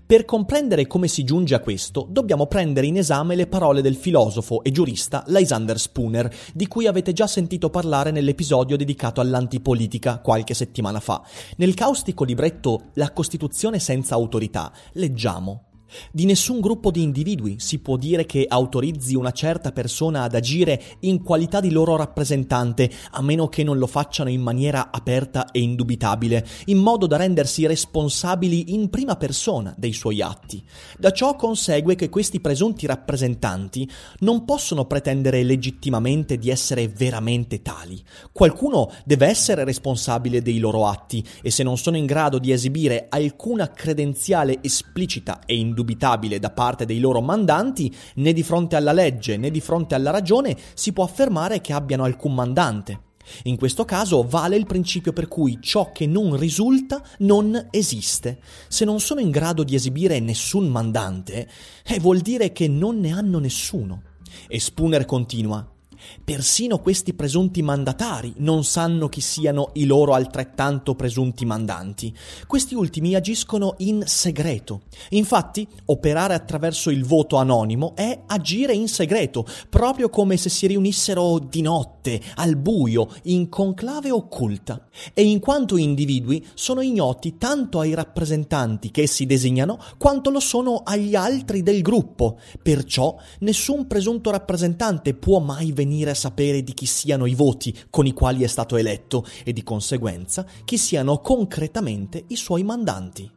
[0.06, 4.64] Per comprendere come si giunge a questo, dobbiamo prendere in esame le parole del filosofo
[4.64, 11.00] e giurista Lysander Spooner, di cui avete già sentito parlare nell'episodio dedicato all'antipolitica qualche settimana
[11.00, 11.22] fa.
[11.58, 15.66] Nel caustico libretto La Costituzione senza autorità leggiamo
[16.12, 20.82] di nessun gruppo di individui si può dire che autorizzi una certa persona ad agire
[21.02, 25.60] in qualità di loro rappresentante, a meno che non lo facciano in maniera aperta e
[25.60, 30.64] indubitabile, in modo da rendersi responsabili in prima persona dei suoi atti.
[30.98, 38.02] Da ciò consegue che questi presunti rappresentanti non possono pretendere legittimamente di essere veramente tali.
[38.32, 43.08] Qualcuno deve essere responsabile dei loro atti e se non sono in grado di esibire
[43.10, 48.92] alcuna credenziale esplicita e indubitabile, indubitabile da parte dei loro mandanti, né di fronte alla
[48.92, 53.00] legge né di fronte alla ragione si può affermare che abbiano alcun mandante.
[53.44, 58.40] In questo caso vale il principio per cui ciò che non risulta non esiste.
[58.68, 61.50] Se non sono in grado di esibire nessun mandante,
[61.86, 64.02] eh, vuol dire che non ne hanno nessuno.
[64.48, 65.75] E Spooner continua.
[66.24, 72.16] Persino questi presunti mandatari non sanno chi siano i loro altrettanto presunti mandanti.
[72.48, 74.84] Questi ultimi agiscono in segreto.
[75.10, 81.40] Infatti, operare attraverso il voto anonimo è agire in segreto, proprio come se si riunissero
[81.40, 84.88] di notte, al buio, in conclave occulta.
[85.14, 90.82] E in quanto individui sono ignoti tanto ai rappresentanti che essi designano, quanto lo sono
[90.84, 92.40] agli altri del gruppo.
[92.62, 97.74] Perciò nessun presunto rappresentante può mai venire venire a sapere di chi siano i voti
[97.90, 103.32] con i quali è stato eletto e di conseguenza chi siano concretamente i suoi mandanti.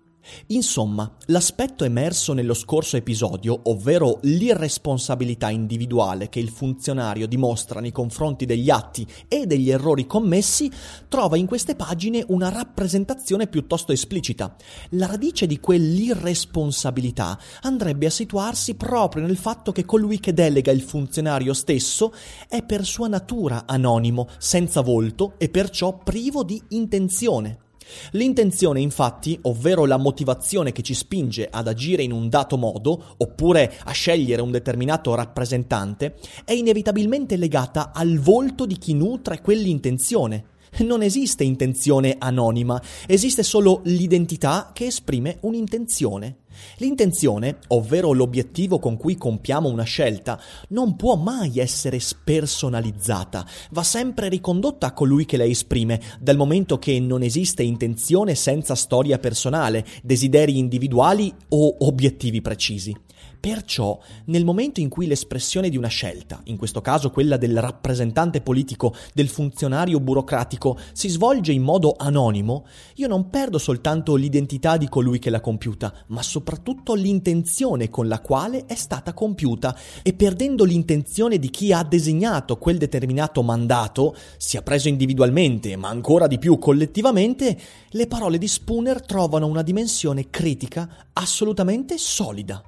[0.49, 8.47] Insomma, l'aspetto emerso nello scorso episodio, ovvero l'irresponsabilità individuale che il funzionario dimostra nei confronti
[8.47, 10.71] degli atti e degli errori commessi,
[11.09, 14.55] trova in queste pagine una rappresentazione piuttosto esplicita.
[14.91, 20.83] La radice di quell'irresponsabilità andrebbe a situarsi proprio nel fatto che colui che delega il
[20.83, 22.12] funzionario stesso
[22.49, 27.67] è per sua natura anonimo, senza volto e perciò privo di intenzione.
[28.12, 33.79] L'intenzione, infatti, ovvero la motivazione che ci spinge ad agire in un dato modo, oppure
[33.85, 40.57] a scegliere un determinato rappresentante, è inevitabilmente legata al volto di chi nutre quell'intenzione.
[40.79, 46.37] Non esiste intenzione anonima, esiste solo l'identità che esprime un'intenzione.
[46.77, 54.29] L'intenzione, ovvero l'obiettivo con cui compiamo una scelta, non può mai essere spersonalizzata, va sempre
[54.29, 59.85] ricondotta a colui che la esprime, dal momento che non esiste intenzione senza storia personale,
[60.03, 62.95] desideri individuali o obiettivi precisi.
[63.40, 68.40] Perciò, nel momento in cui l'espressione di una scelta, in questo caso quella del rappresentante
[68.40, 74.88] politico, del funzionario burocratico, si svolge in modo anonimo, io non perdo soltanto l'identità di
[74.88, 80.64] colui che l'ha compiuta, ma soprattutto l'intenzione con la quale è stata compiuta e perdendo
[80.64, 86.59] l'intenzione di chi ha designato quel determinato mandato, sia preso individualmente, ma ancora di più
[86.59, 87.57] collettivamente,
[87.90, 92.62] le parole di Spooner trovano una dimensione critica assolutamente solida.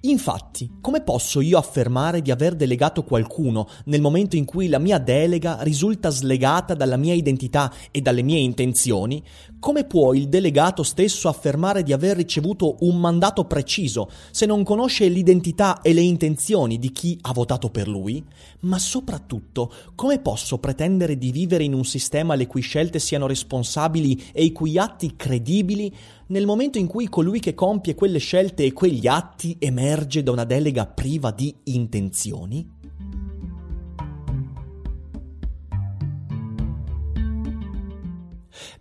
[0.00, 4.98] Infatti, come posso io affermare di aver delegato qualcuno nel momento in cui la mia
[4.98, 9.22] delega risulta slegata dalla mia identità e dalle mie intenzioni,
[9.62, 15.06] come può il delegato stesso affermare di aver ricevuto un mandato preciso se non conosce
[15.06, 18.24] l'identità e le intenzioni di chi ha votato per lui?
[18.62, 24.24] Ma soprattutto, come posso pretendere di vivere in un sistema le cui scelte siano responsabili
[24.32, 25.94] e i cui atti credibili
[26.26, 30.44] nel momento in cui colui che compie quelle scelte e quegli atti emerge da una
[30.44, 32.80] delega priva di intenzioni?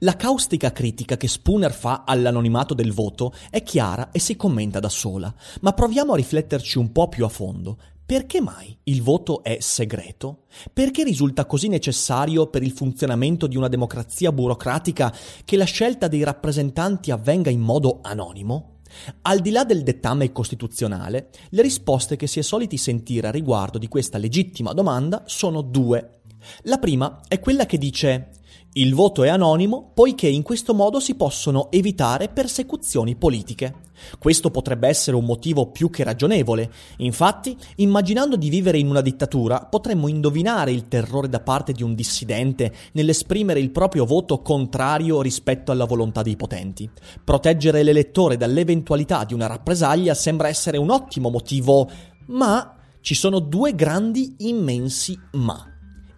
[0.03, 4.89] La caustica critica che Spooner fa all'anonimato del voto è chiara e si commenta da
[4.89, 5.31] sola,
[5.61, 7.77] ma proviamo a rifletterci un po' più a fondo.
[8.03, 10.45] Perché mai il voto è segreto?
[10.73, 16.23] Perché risulta così necessario per il funzionamento di una democrazia burocratica che la scelta dei
[16.23, 18.79] rappresentanti avvenga in modo anonimo?
[19.21, 23.77] Al di là del dettame costituzionale, le risposte che si è soliti sentire a riguardo
[23.77, 26.21] di questa legittima domanda sono due.
[26.63, 28.31] La prima è quella che dice
[28.73, 33.89] il voto è anonimo poiché in questo modo si possono evitare persecuzioni politiche.
[34.17, 36.71] Questo potrebbe essere un motivo più che ragionevole.
[36.99, 41.95] Infatti, immaginando di vivere in una dittatura, potremmo indovinare il terrore da parte di un
[41.95, 46.89] dissidente nell'esprimere il proprio voto contrario rispetto alla volontà dei potenti.
[47.23, 51.89] Proteggere l'elettore dall'eventualità di una rappresaglia sembra essere un ottimo motivo,
[52.27, 55.70] ma ci sono due grandi immensi ma.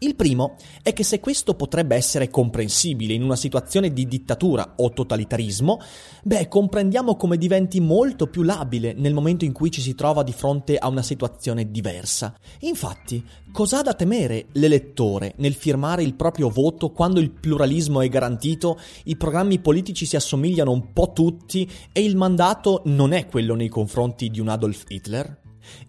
[0.04, 4.92] Il primo è che se questo potrebbe essere comprensibile in una situazione di dittatura o
[4.92, 5.80] totalitarismo,
[6.24, 10.34] beh, comprendiamo come diventi molto più labile nel momento in cui ci si trova di
[10.34, 12.38] fronte a una situazione diversa.
[12.60, 13.24] Infatti,
[13.54, 18.78] cosa ha da temere l'elettore nel firmare il proprio voto quando il pluralismo è garantito,
[19.06, 23.70] i programmi politici si assomigliano un po' tutti e il mandato non è quello nei
[23.70, 25.40] confronti di un Adolf Hitler?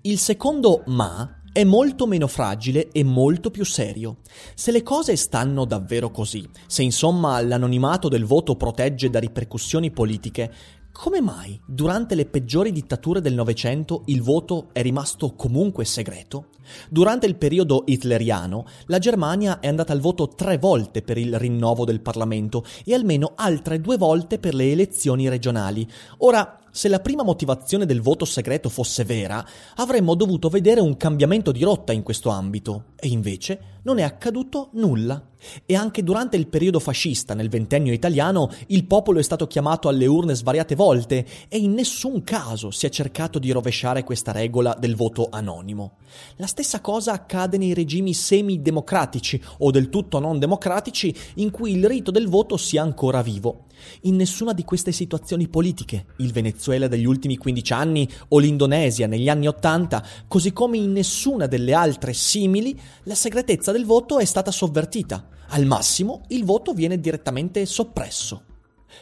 [0.02, 4.16] Il secondo ma è molto meno fragile e molto più serio.
[4.57, 10.52] Se le cose stanno davvero così, se insomma l'anonimato del voto protegge da ripercussioni politiche,
[10.90, 16.46] come mai durante le peggiori dittature del Novecento il voto è rimasto comunque segreto?
[16.88, 21.84] Durante il periodo hitleriano la Germania è andata al voto tre volte per il rinnovo
[21.84, 25.86] del Parlamento e almeno altre due volte per le elezioni regionali.
[26.18, 29.47] Ora, se la prima motivazione del voto segreto fosse vera,
[29.77, 34.70] avremmo dovuto vedere un cambiamento di rotta in questo ambito, e invece non è accaduto
[34.72, 35.29] nulla.
[35.66, 40.07] E anche durante il periodo fascista, nel ventennio italiano, il popolo è stato chiamato alle
[40.07, 44.97] urne svariate volte e in nessun caso si è cercato di rovesciare questa regola del
[44.97, 45.99] voto anonimo.
[46.37, 51.87] La stessa cosa accade nei regimi semi-democratici o del tutto non democratici in cui il
[51.87, 53.66] rito del voto sia ancora vivo.
[54.03, 59.29] In nessuna di queste situazioni politiche, il Venezuela degli ultimi 15 anni o l'Indonesia negli
[59.29, 64.51] anni 80, così come in nessuna delle altre simili, la segretezza del voto è stata
[64.51, 65.29] sovvertita.
[65.49, 68.53] Al massimo, il voto viene direttamente soppresso.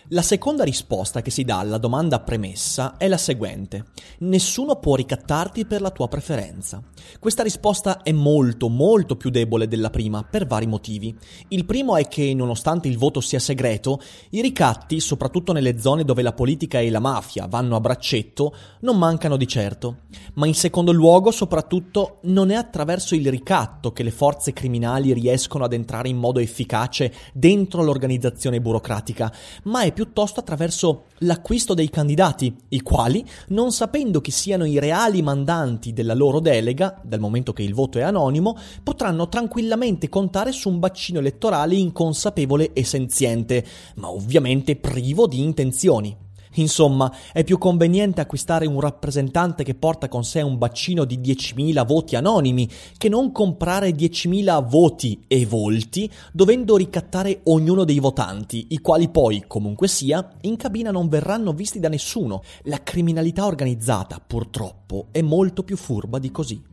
[0.09, 3.86] La seconda risposta che si dà alla domanda premessa è la seguente.
[4.18, 6.82] Nessuno può ricattarti per la tua preferenza.
[7.18, 11.16] Questa risposta è molto molto più debole della prima per vari motivi.
[11.49, 16.22] Il primo è che, nonostante il voto sia segreto, i ricatti, soprattutto nelle zone dove
[16.22, 20.03] la politica e la mafia vanno a braccetto, non mancano di certo.
[20.34, 25.64] Ma in secondo luogo, soprattutto, non è attraverso il ricatto che le forze criminali riescono
[25.64, 29.32] ad entrare in modo efficace dentro l'organizzazione burocratica,
[29.64, 35.22] ma è piuttosto attraverso l'acquisto dei candidati, i quali, non sapendo chi siano i reali
[35.22, 40.68] mandanti della loro delega, dal momento che il voto è anonimo, potranno tranquillamente contare su
[40.68, 43.64] un bacino elettorale inconsapevole e senziente,
[43.97, 46.22] ma ovviamente privo di intenzioni.
[46.55, 51.86] Insomma, è più conveniente acquistare un rappresentante che porta con sé un bacino di 10.000
[51.86, 58.80] voti anonimi che non comprare 10.000 voti e volti dovendo ricattare ognuno dei votanti, i
[58.80, 62.42] quali poi, comunque sia, in cabina non verranno visti da nessuno.
[62.64, 66.72] La criminalità organizzata, purtroppo, è molto più furba di così.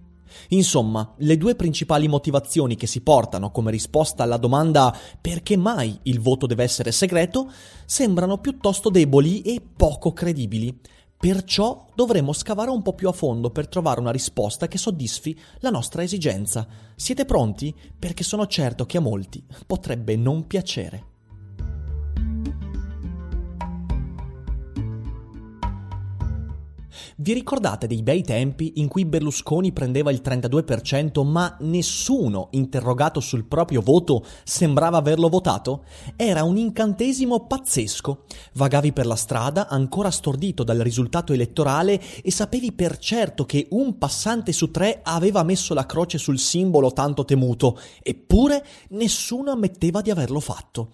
[0.49, 6.19] Insomma, le due principali motivazioni che si portano come risposta alla domanda perché mai il
[6.19, 7.51] voto deve essere segreto
[7.85, 10.79] sembrano piuttosto deboli e poco credibili.
[11.19, 15.69] Perciò dovremo scavare un po' più a fondo per trovare una risposta che soddisfi la
[15.69, 16.65] nostra esigenza.
[16.95, 17.75] Siete pronti?
[17.97, 21.07] Perché sono certo che a molti potrebbe non piacere.
[27.21, 33.43] Vi ricordate dei bei tempi in cui Berlusconi prendeva il 32% ma nessuno interrogato sul
[33.43, 35.83] proprio voto sembrava averlo votato?
[36.15, 38.23] Era un incantesimo pazzesco.
[38.53, 43.97] Vagavi per la strada ancora stordito dal risultato elettorale e sapevi per certo che un
[43.97, 50.09] passante su tre aveva messo la croce sul simbolo tanto temuto, eppure nessuno ammetteva di
[50.09, 50.91] averlo fatto.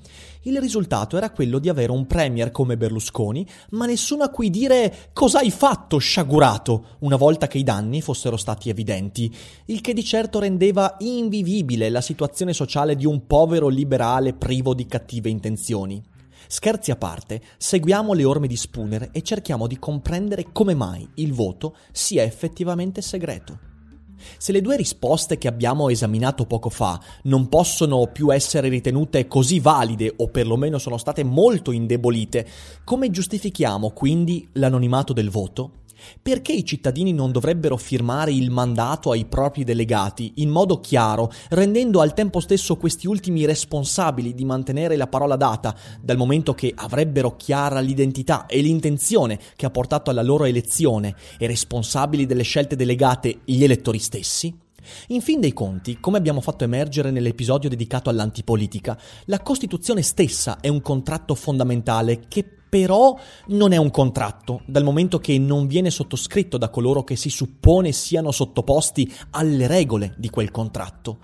[0.47, 5.09] Il risultato era quello di avere un premier come Berlusconi, ma nessuno a cui dire
[5.11, 9.29] cosa hai fatto, sciagurato, una volta che i danni fossero stati evidenti,
[9.65, 14.85] il che di certo rendeva invivibile la situazione sociale di un povero liberale privo di
[14.85, 16.01] cattive intenzioni.
[16.47, 21.33] Scherzi a parte, seguiamo le orme di Spooner e cerchiamo di comprendere come mai il
[21.33, 23.59] voto sia effettivamente segreto.
[24.37, 29.59] Se le due risposte che abbiamo esaminato poco fa non possono più essere ritenute così
[29.59, 32.47] valide o perlomeno sono state molto indebolite,
[32.85, 35.83] come giustifichiamo quindi l'anonimato del voto?
[36.21, 42.01] Perché i cittadini non dovrebbero firmare il mandato ai propri delegati in modo chiaro, rendendo
[42.01, 47.35] al tempo stesso questi ultimi responsabili di mantenere la parola data, dal momento che avrebbero
[47.35, 53.39] chiara l'identità e l'intenzione che ha portato alla loro elezione e responsabili delle scelte delegate
[53.45, 54.63] gli elettori stessi?
[55.07, 60.67] In fin dei conti, come abbiamo fatto emergere nell'episodio dedicato all'antipolitica, la Costituzione stessa è
[60.67, 62.45] un contratto fondamentale che
[62.75, 63.17] però
[63.47, 67.93] non è un contratto, dal momento che non viene sottoscritto da coloro che si suppone
[67.93, 71.19] siano sottoposti alle regole di quel contratto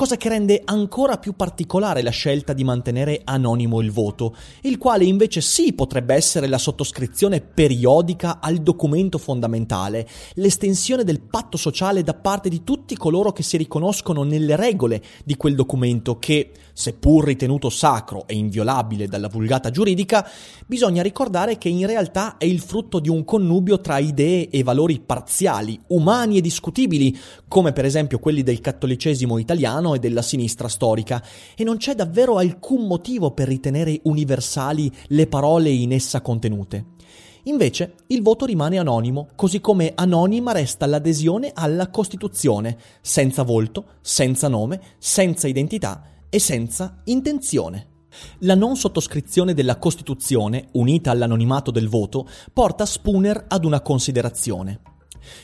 [0.00, 5.04] cosa che rende ancora più particolare la scelta di mantenere anonimo il voto, il quale
[5.04, 12.14] invece sì potrebbe essere la sottoscrizione periodica al documento fondamentale, l'estensione del patto sociale da
[12.14, 17.68] parte di tutti coloro che si riconoscono nelle regole di quel documento che, seppur ritenuto
[17.68, 20.26] sacro e inviolabile dalla vulgata giuridica,
[20.64, 24.98] bisogna ricordare che in realtà è il frutto di un connubio tra idee e valori
[24.98, 27.14] parziali, umani e discutibili,
[27.46, 31.22] come per esempio quelli del cattolicesimo italiano e della sinistra storica,
[31.56, 36.98] e non c'è davvero alcun motivo per ritenere universali le parole in essa contenute.
[37.44, 44.48] Invece il voto rimane anonimo, così come anonima resta l'adesione alla Costituzione, senza volto, senza
[44.48, 47.88] nome, senza identità e senza intenzione.
[48.40, 54.80] La non sottoscrizione della Costituzione, unita all'anonimato del voto, porta Spooner ad una considerazione.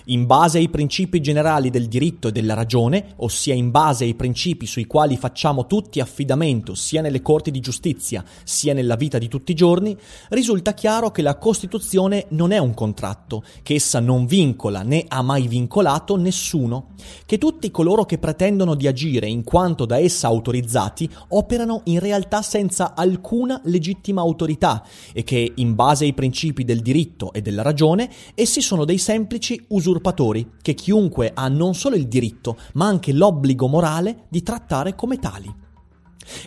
[0.07, 4.67] In base ai principi generali del diritto e della ragione, ossia in base ai principi
[4.67, 9.53] sui quali facciamo tutti affidamento sia nelle corti di giustizia sia nella vita di tutti
[9.53, 9.97] i giorni,
[10.31, 15.23] risulta chiaro che la Costituzione non è un contratto, che essa non vincola né ha
[15.23, 16.89] mai vincolato nessuno,
[17.25, 22.43] che tutti coloro che pretendono di agire in quanto da essa autorizzati operano in realtà
[22.43, 28.11] senza alcuna legittima autorità e che, in base ai principi del diritto e della ragione,
[28.35, 33.69] essi sono dei semplici usurpatori che chiunque ha non solo il diritto, ma anche l'obbligo
[33.69, 35.65] morale di trattare come tali.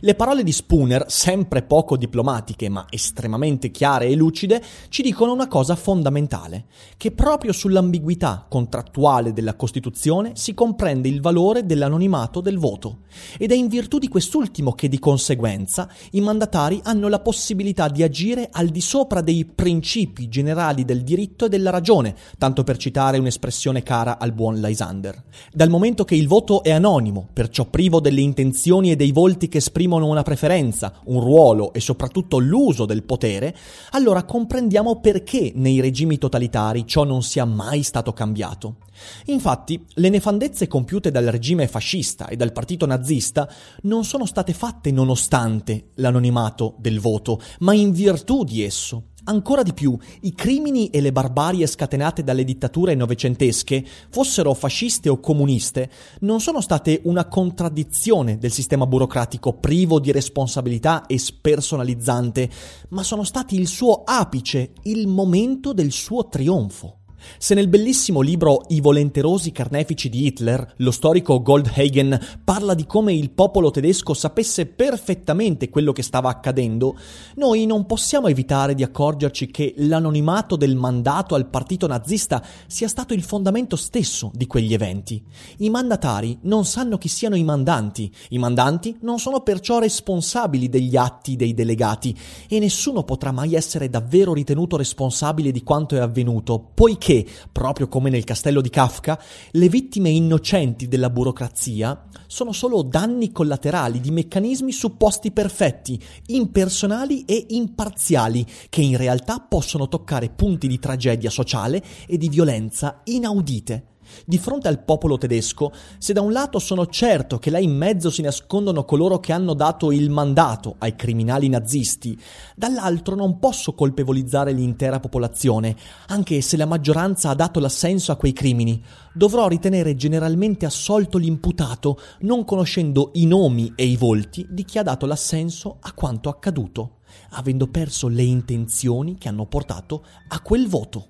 [0.02, 5.48] Le parole di Spooner, sempre poco diplomatiche ma estremamente chiare e lucide, ci dicono una
[5.48, 6.66] cosa fondamentale,
[6.98, 13.00] che proprio sull'ambiguità contrattuale della Costituzione si comprende il valore dell'anonimato del voto,
[13.38, 18.04] ed è in virtù di quest'ultimo che di conseguenza i mandatari hanno la possibilità di
[18.04, 23.18] agire al di sopra dei principi generali del diritto e della ragione, tanto per citare
[23.18, 25.24] un'espressione cara al buon Lysander.
[25.52, 29.60] Dal momento che il voto è anonimo, perciò privo delle intenzioni e dei volti che
[29.70, 33.56] esprimono una preferenza, un ruolo e soprattutto l'uso del potere,
[33.92, 38.78] allora comprendiamo perché nei regimi totalitari ciò non sia mai stato cambiato.
[39.26, 43.48] Infatti, le nefandezze compiute dal regime fascista e dal partito nazista
[43.84, 49.09] non sono state fatte nonostante l'anonimato del voto, ma in virtù di esso.
[49.30, 55.20] Ancora di più, i crimini e le barbarie scatenate dalle dittature novecentesche, fossero fasciste o
[55.20, 62.50] comuniste, non sono state una contraddizione del sistema burocratico privo di responsabilità e spersonalizzante,
[62.90, 66.99] ma sono stati il suo apice, il momento del suo trionfo.
[67.38, 73.14] Se nel bellissimo libro I volenterosi carnefici di Hitler, lo storico Goldhagen parla di come
[73.14, 76.98] il popolo tedesco sapesse perfettamente quello che stava accadendo,
[77.36, 83.14] noi non possiamo evitare di accorgerci che l'anonimato del mandato al partito nazista sia stato
[83.14, 85.24] il fondamento stesso di quegli eventi.
[85.58, 90.96] I mandatari non sanno chi siano i mandanti, i mandanti non sono perciò responsabili degli
[90.96, 92.16] atti dei delegati
[92.48, 97.88] e nessuno potrà mai essere davvero ritenuto responsabile di quanto è avvenuto, poiché che, proprio
[97.88, 99.20] come nel castello di Kafka,
[99.54, 107.48] le vittime innocenti della burocrazia sono solo danni collaterali di meccanismi supposti perfetti, impersonali e
[107.50, 113.86] imparziali, che in realtà possono toccare punti di tragedia sociale e di violenza inaudite.
[114.26, 118.10] Di fronte al popolo tedesco, se da un lato sono certo che là in mezzo
[118.10, 122.18] si nascondono coloro che hanno dato il mandato ai criminali nazisti,
[122.56, 125.76] dall'altro non posso colpevolizzare l'intera popolazione,
[126.08, 128.82] anche se la maggioranza ha dato l'assenso a quei crimini.
[129.14, 134.84] Dovrò ritenere generalmente assolto l'imputato, non conoscendo i nomi e i volti di chi ha
[134.84, 137.00] dato l'assenso a quanto accaduto,
[137.32, 141.08] avendo perso le intenzioni che hanno portato a quel voto.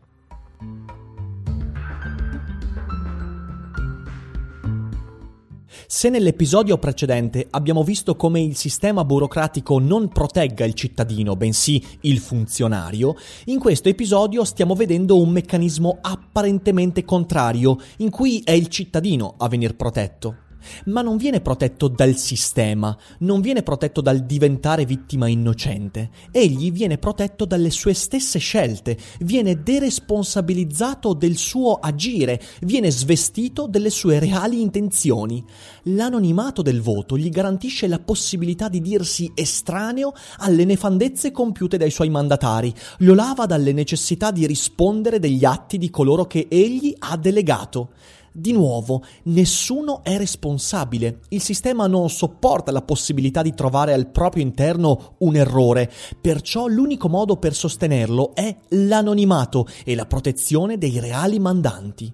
[5.92, 12.20] Se nell'episodio precedente abbiamo visto come il sistema burocratico non protegga il cittadino, bensì il
[12.20, 13.16] funzionario,
[13.46, 19.48] in questo episodio stiamo vedendo un meccanismo apparentemente contrario, in cui è il cittadino a
[19.48, 20.49] venir protetto
[20.86, 26.10] ma non viene protetto dal sistema, non viene protetto dal diventare vittima innocente.
[26.32, 33.90] Egli viene protetto dalle sue stesse scelte, viene deresponsabilizzato del suo agire, viene svestito delle
[33.90, 35.44] sue reali intenzioni.
[35.84, 42.10] L'anonimato del voto gli garantisce la possibilità di dirsi estraneo alle nefandezze compiute dai suoi
[42.10, 47.90] mandatari, lo lava dalle necessità di rispondere degli atti di coloro che egli ha delegato.
[48.32, 51.22] Di nuovo, nessuno è responsabile.
[51.30, 57.10] Il sistema non sopporta la possibilità di trovare al proprio interno un errore, perciò l'unico
[57.10, 62.14] modo per sostenerlo è l'anonimato e la protezione dei reali mandanti.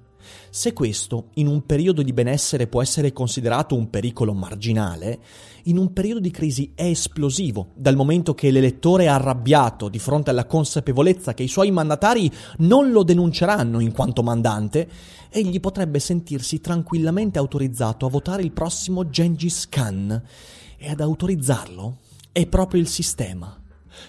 [0.49, 5.19] Se questo in un periodo di benessere può essere considerato un pericolo marginale,
[5.63, 10.29] in un periodo di crisi è esplosivo, dal momento che l'elettore è arrabbiato di fronte
[10.29, 14.87] alla consapevolezza che i suoi mandatari non lo denunceranno in quanto mandante,
[15.29, 20.21] egli potrebbe sentirsi tranquillamente autorizzato a votare il prossimo Gengis Khan
[20.77, 21.97] e ad autorizzarlo
[22.31, 23.59] è proprio il sistema.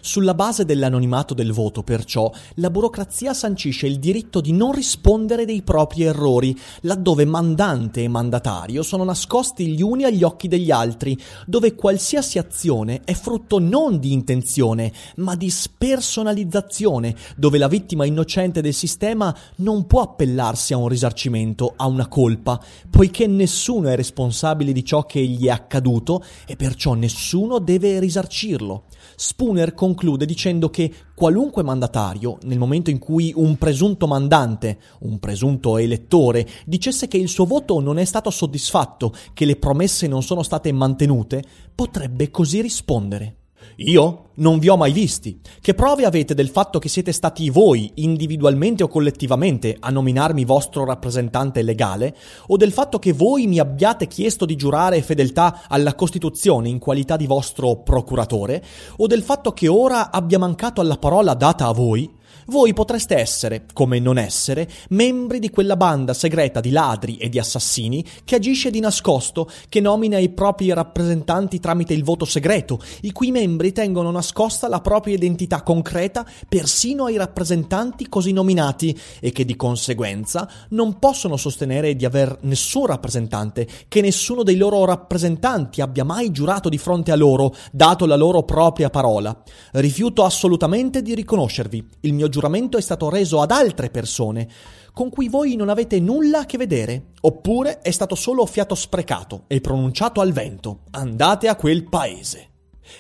[0.01, 5.62] Sulla base dell'anonimato del voto, perciò, la burocrazia sancisce il diritto di non rispondere dei
[5.62, 11.74] propri errori, laddove mandante e mandatario sono nascosti gli uni agli occhi degli altri, dove
[11.74, 18.74] qualsiasi azione è frutto non di intenzione, ma di spersonalizzazione, dove la vittima innocente del
[18.74, 22.61] sistema non può appellarsi a un risarcimento, a una colpa,
[22.91, 28.84] poiché nessuno è responsabile di ciò che gli è accaduto e perciò nessuno deve risarcirlo.
[29.14, 35.79] Spooner conclude dicendo che qualunque mandatario, nel momento in cui un presunto mandante, un presunto
[35.79, 40.43] elettore, dicesse che il suo voto non è stato soddisfatto, che le promesse non sono
[40.43, 43.37] state mantenute, potrebbe così rispondere.
[43.77, 45.41] Io non vi ho mai visti.
[45.61, 50.85] Che prove avete del fatto che siete stati voi, individualmente o collettivamente, a nominarmi vostro
[50.85, 52.17] rappresentante legale?
[52.49, 57.17] O del fatto che voi mi abbiate chiesto di giurare fedeltà alla Costituzione in qualità
[57.17, 58.64] di vostro procuratore?
[58.99, 62.11] O del fatto che ora abbia mancato alla parola data a voi?
[62.47, 67.38] Voi potreste essere, come non essere, membri di quella banda segreta di ladri e di
[67.38, 73.12] assassini che agisce di nascosto, che nomina i propri rappresentanti tramite il voto segreto, i
[73.12, 79.44] cui membri tengono nascosta la propria identità concreta persino ai rappresentanti così nominati e che
[79.44, 86.05] di conseguenza non possono sostenere di aver nessun rappresentante, che nessuno dei loro rappresentanti abbia
[86.05, 89.36] mai giurato di fronte a loro, dato la loro propria parola.
[89.72, 91.84] Rifiuto assolutamente di riconoscervi.
[92.01, 94.47] Il mio giuramento è stato reso ad altre persone,
[94.93, 99.45] con cui voi non avete nulla a che vedere, oppure è stato solo fiato sprecato
[99.47, 100.80] e pronunciato al vento.
[100.91, 102.51] Andate a quel paese.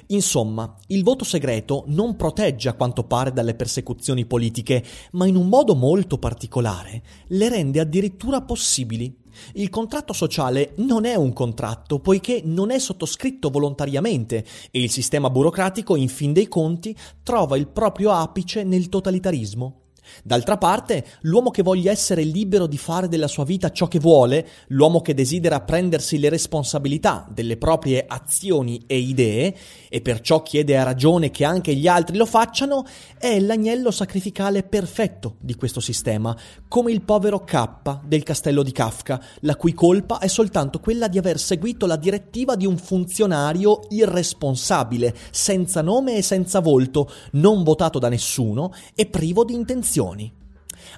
[0.08, 4.82] Insomma, il voto segreto non protegge a quanto pare dalle persecuzioni politiche,
[5.12, 9.14] ma in un modo molto particolare le rende addirittura possibili.
[9.54, 15.30] Il contratto sociale non è un contratto poiché non è sottoscritto volontariamente e il sistema
[15.30, 19.85] burocratico, in fin dei conti, trova il proprio apice nel totalitarismo.
[20.22, 24.46] D'altra parte, l'uomo che voglia essere libero di fare della sua vita ciò che vuole,
[24.68, 29.56] l'uomo che desidera prendersi le responsabilità delle proprie azioni e idee,
[29.88, 32.84] e perciò chiede a ragione che anche gli altri lo facciano,
[33.18, 36.36] è l'agnello sacrificale perfetto di questo sistema,
[36.68, 41.18] come il povero K del castello di Kafka, la cui colpa è soltanto quella di
[41.18, 47.98] aver seguito la direttiva di un funzionario irresponsabile, senza nome e senza volto, non votato
[47.98, 50.30] da nessuno e privo di intenzioni azioni.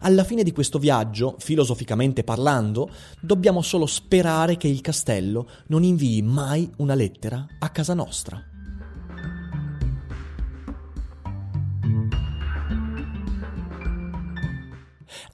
[0.01, 2.91] Alla fine di questo viaggio, filosoficamente parlando,
[3.21, 8.48] dobbiamo solo sperare che il castello non invii mai una lettera a casa nostra.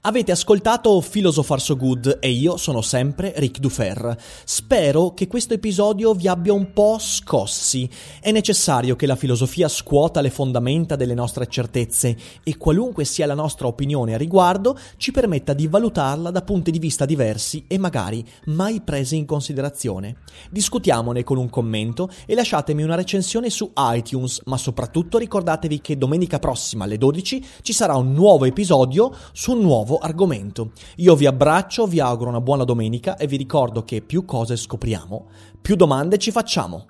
[0.07, 4.15] Avete ascoltato Philosopher So Good e io sono sempre Ric Dufer.
[4.43, 7.89] Spero che questo episodio vi abbia un po' scossi.
[8.21, 13.33] È necessario che la filosofia scuota le fondamenta delle nostre certezze e qualunque sia la
[13.33, 18.23] nostra opinione a riguardo ci permetta di valutarla da punti di vista diversi e magari
[18.45, 20.17] mai presi in considerazione.
[20.51, 26.37] Discutiamone con un commento e lasciatemi una recensione su iTunes, ma soprattutto ricordatevi che domenica
[26.37, 29.61] prossima alle 12 ci sarà un nuovo episodio su un
[29.95, 30.71] nuovo argomento.
[30.97, 35.27] Io vi abbraccio, vi auguro una buona domenica e vi ricordo che più cose scopriamo,
[35.61, 36.87] più domande ci facciamo.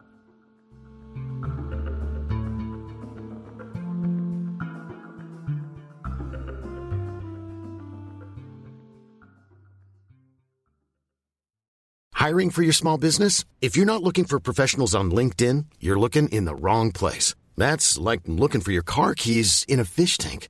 [12.18, 13.43] Hiring for your small business?
[13.62, 17.36] If you're not looking for professionals on LinkedIn, you're looking in the wrong place.
[17.56, 20.49] That's like looking for your car keys in a fish tank.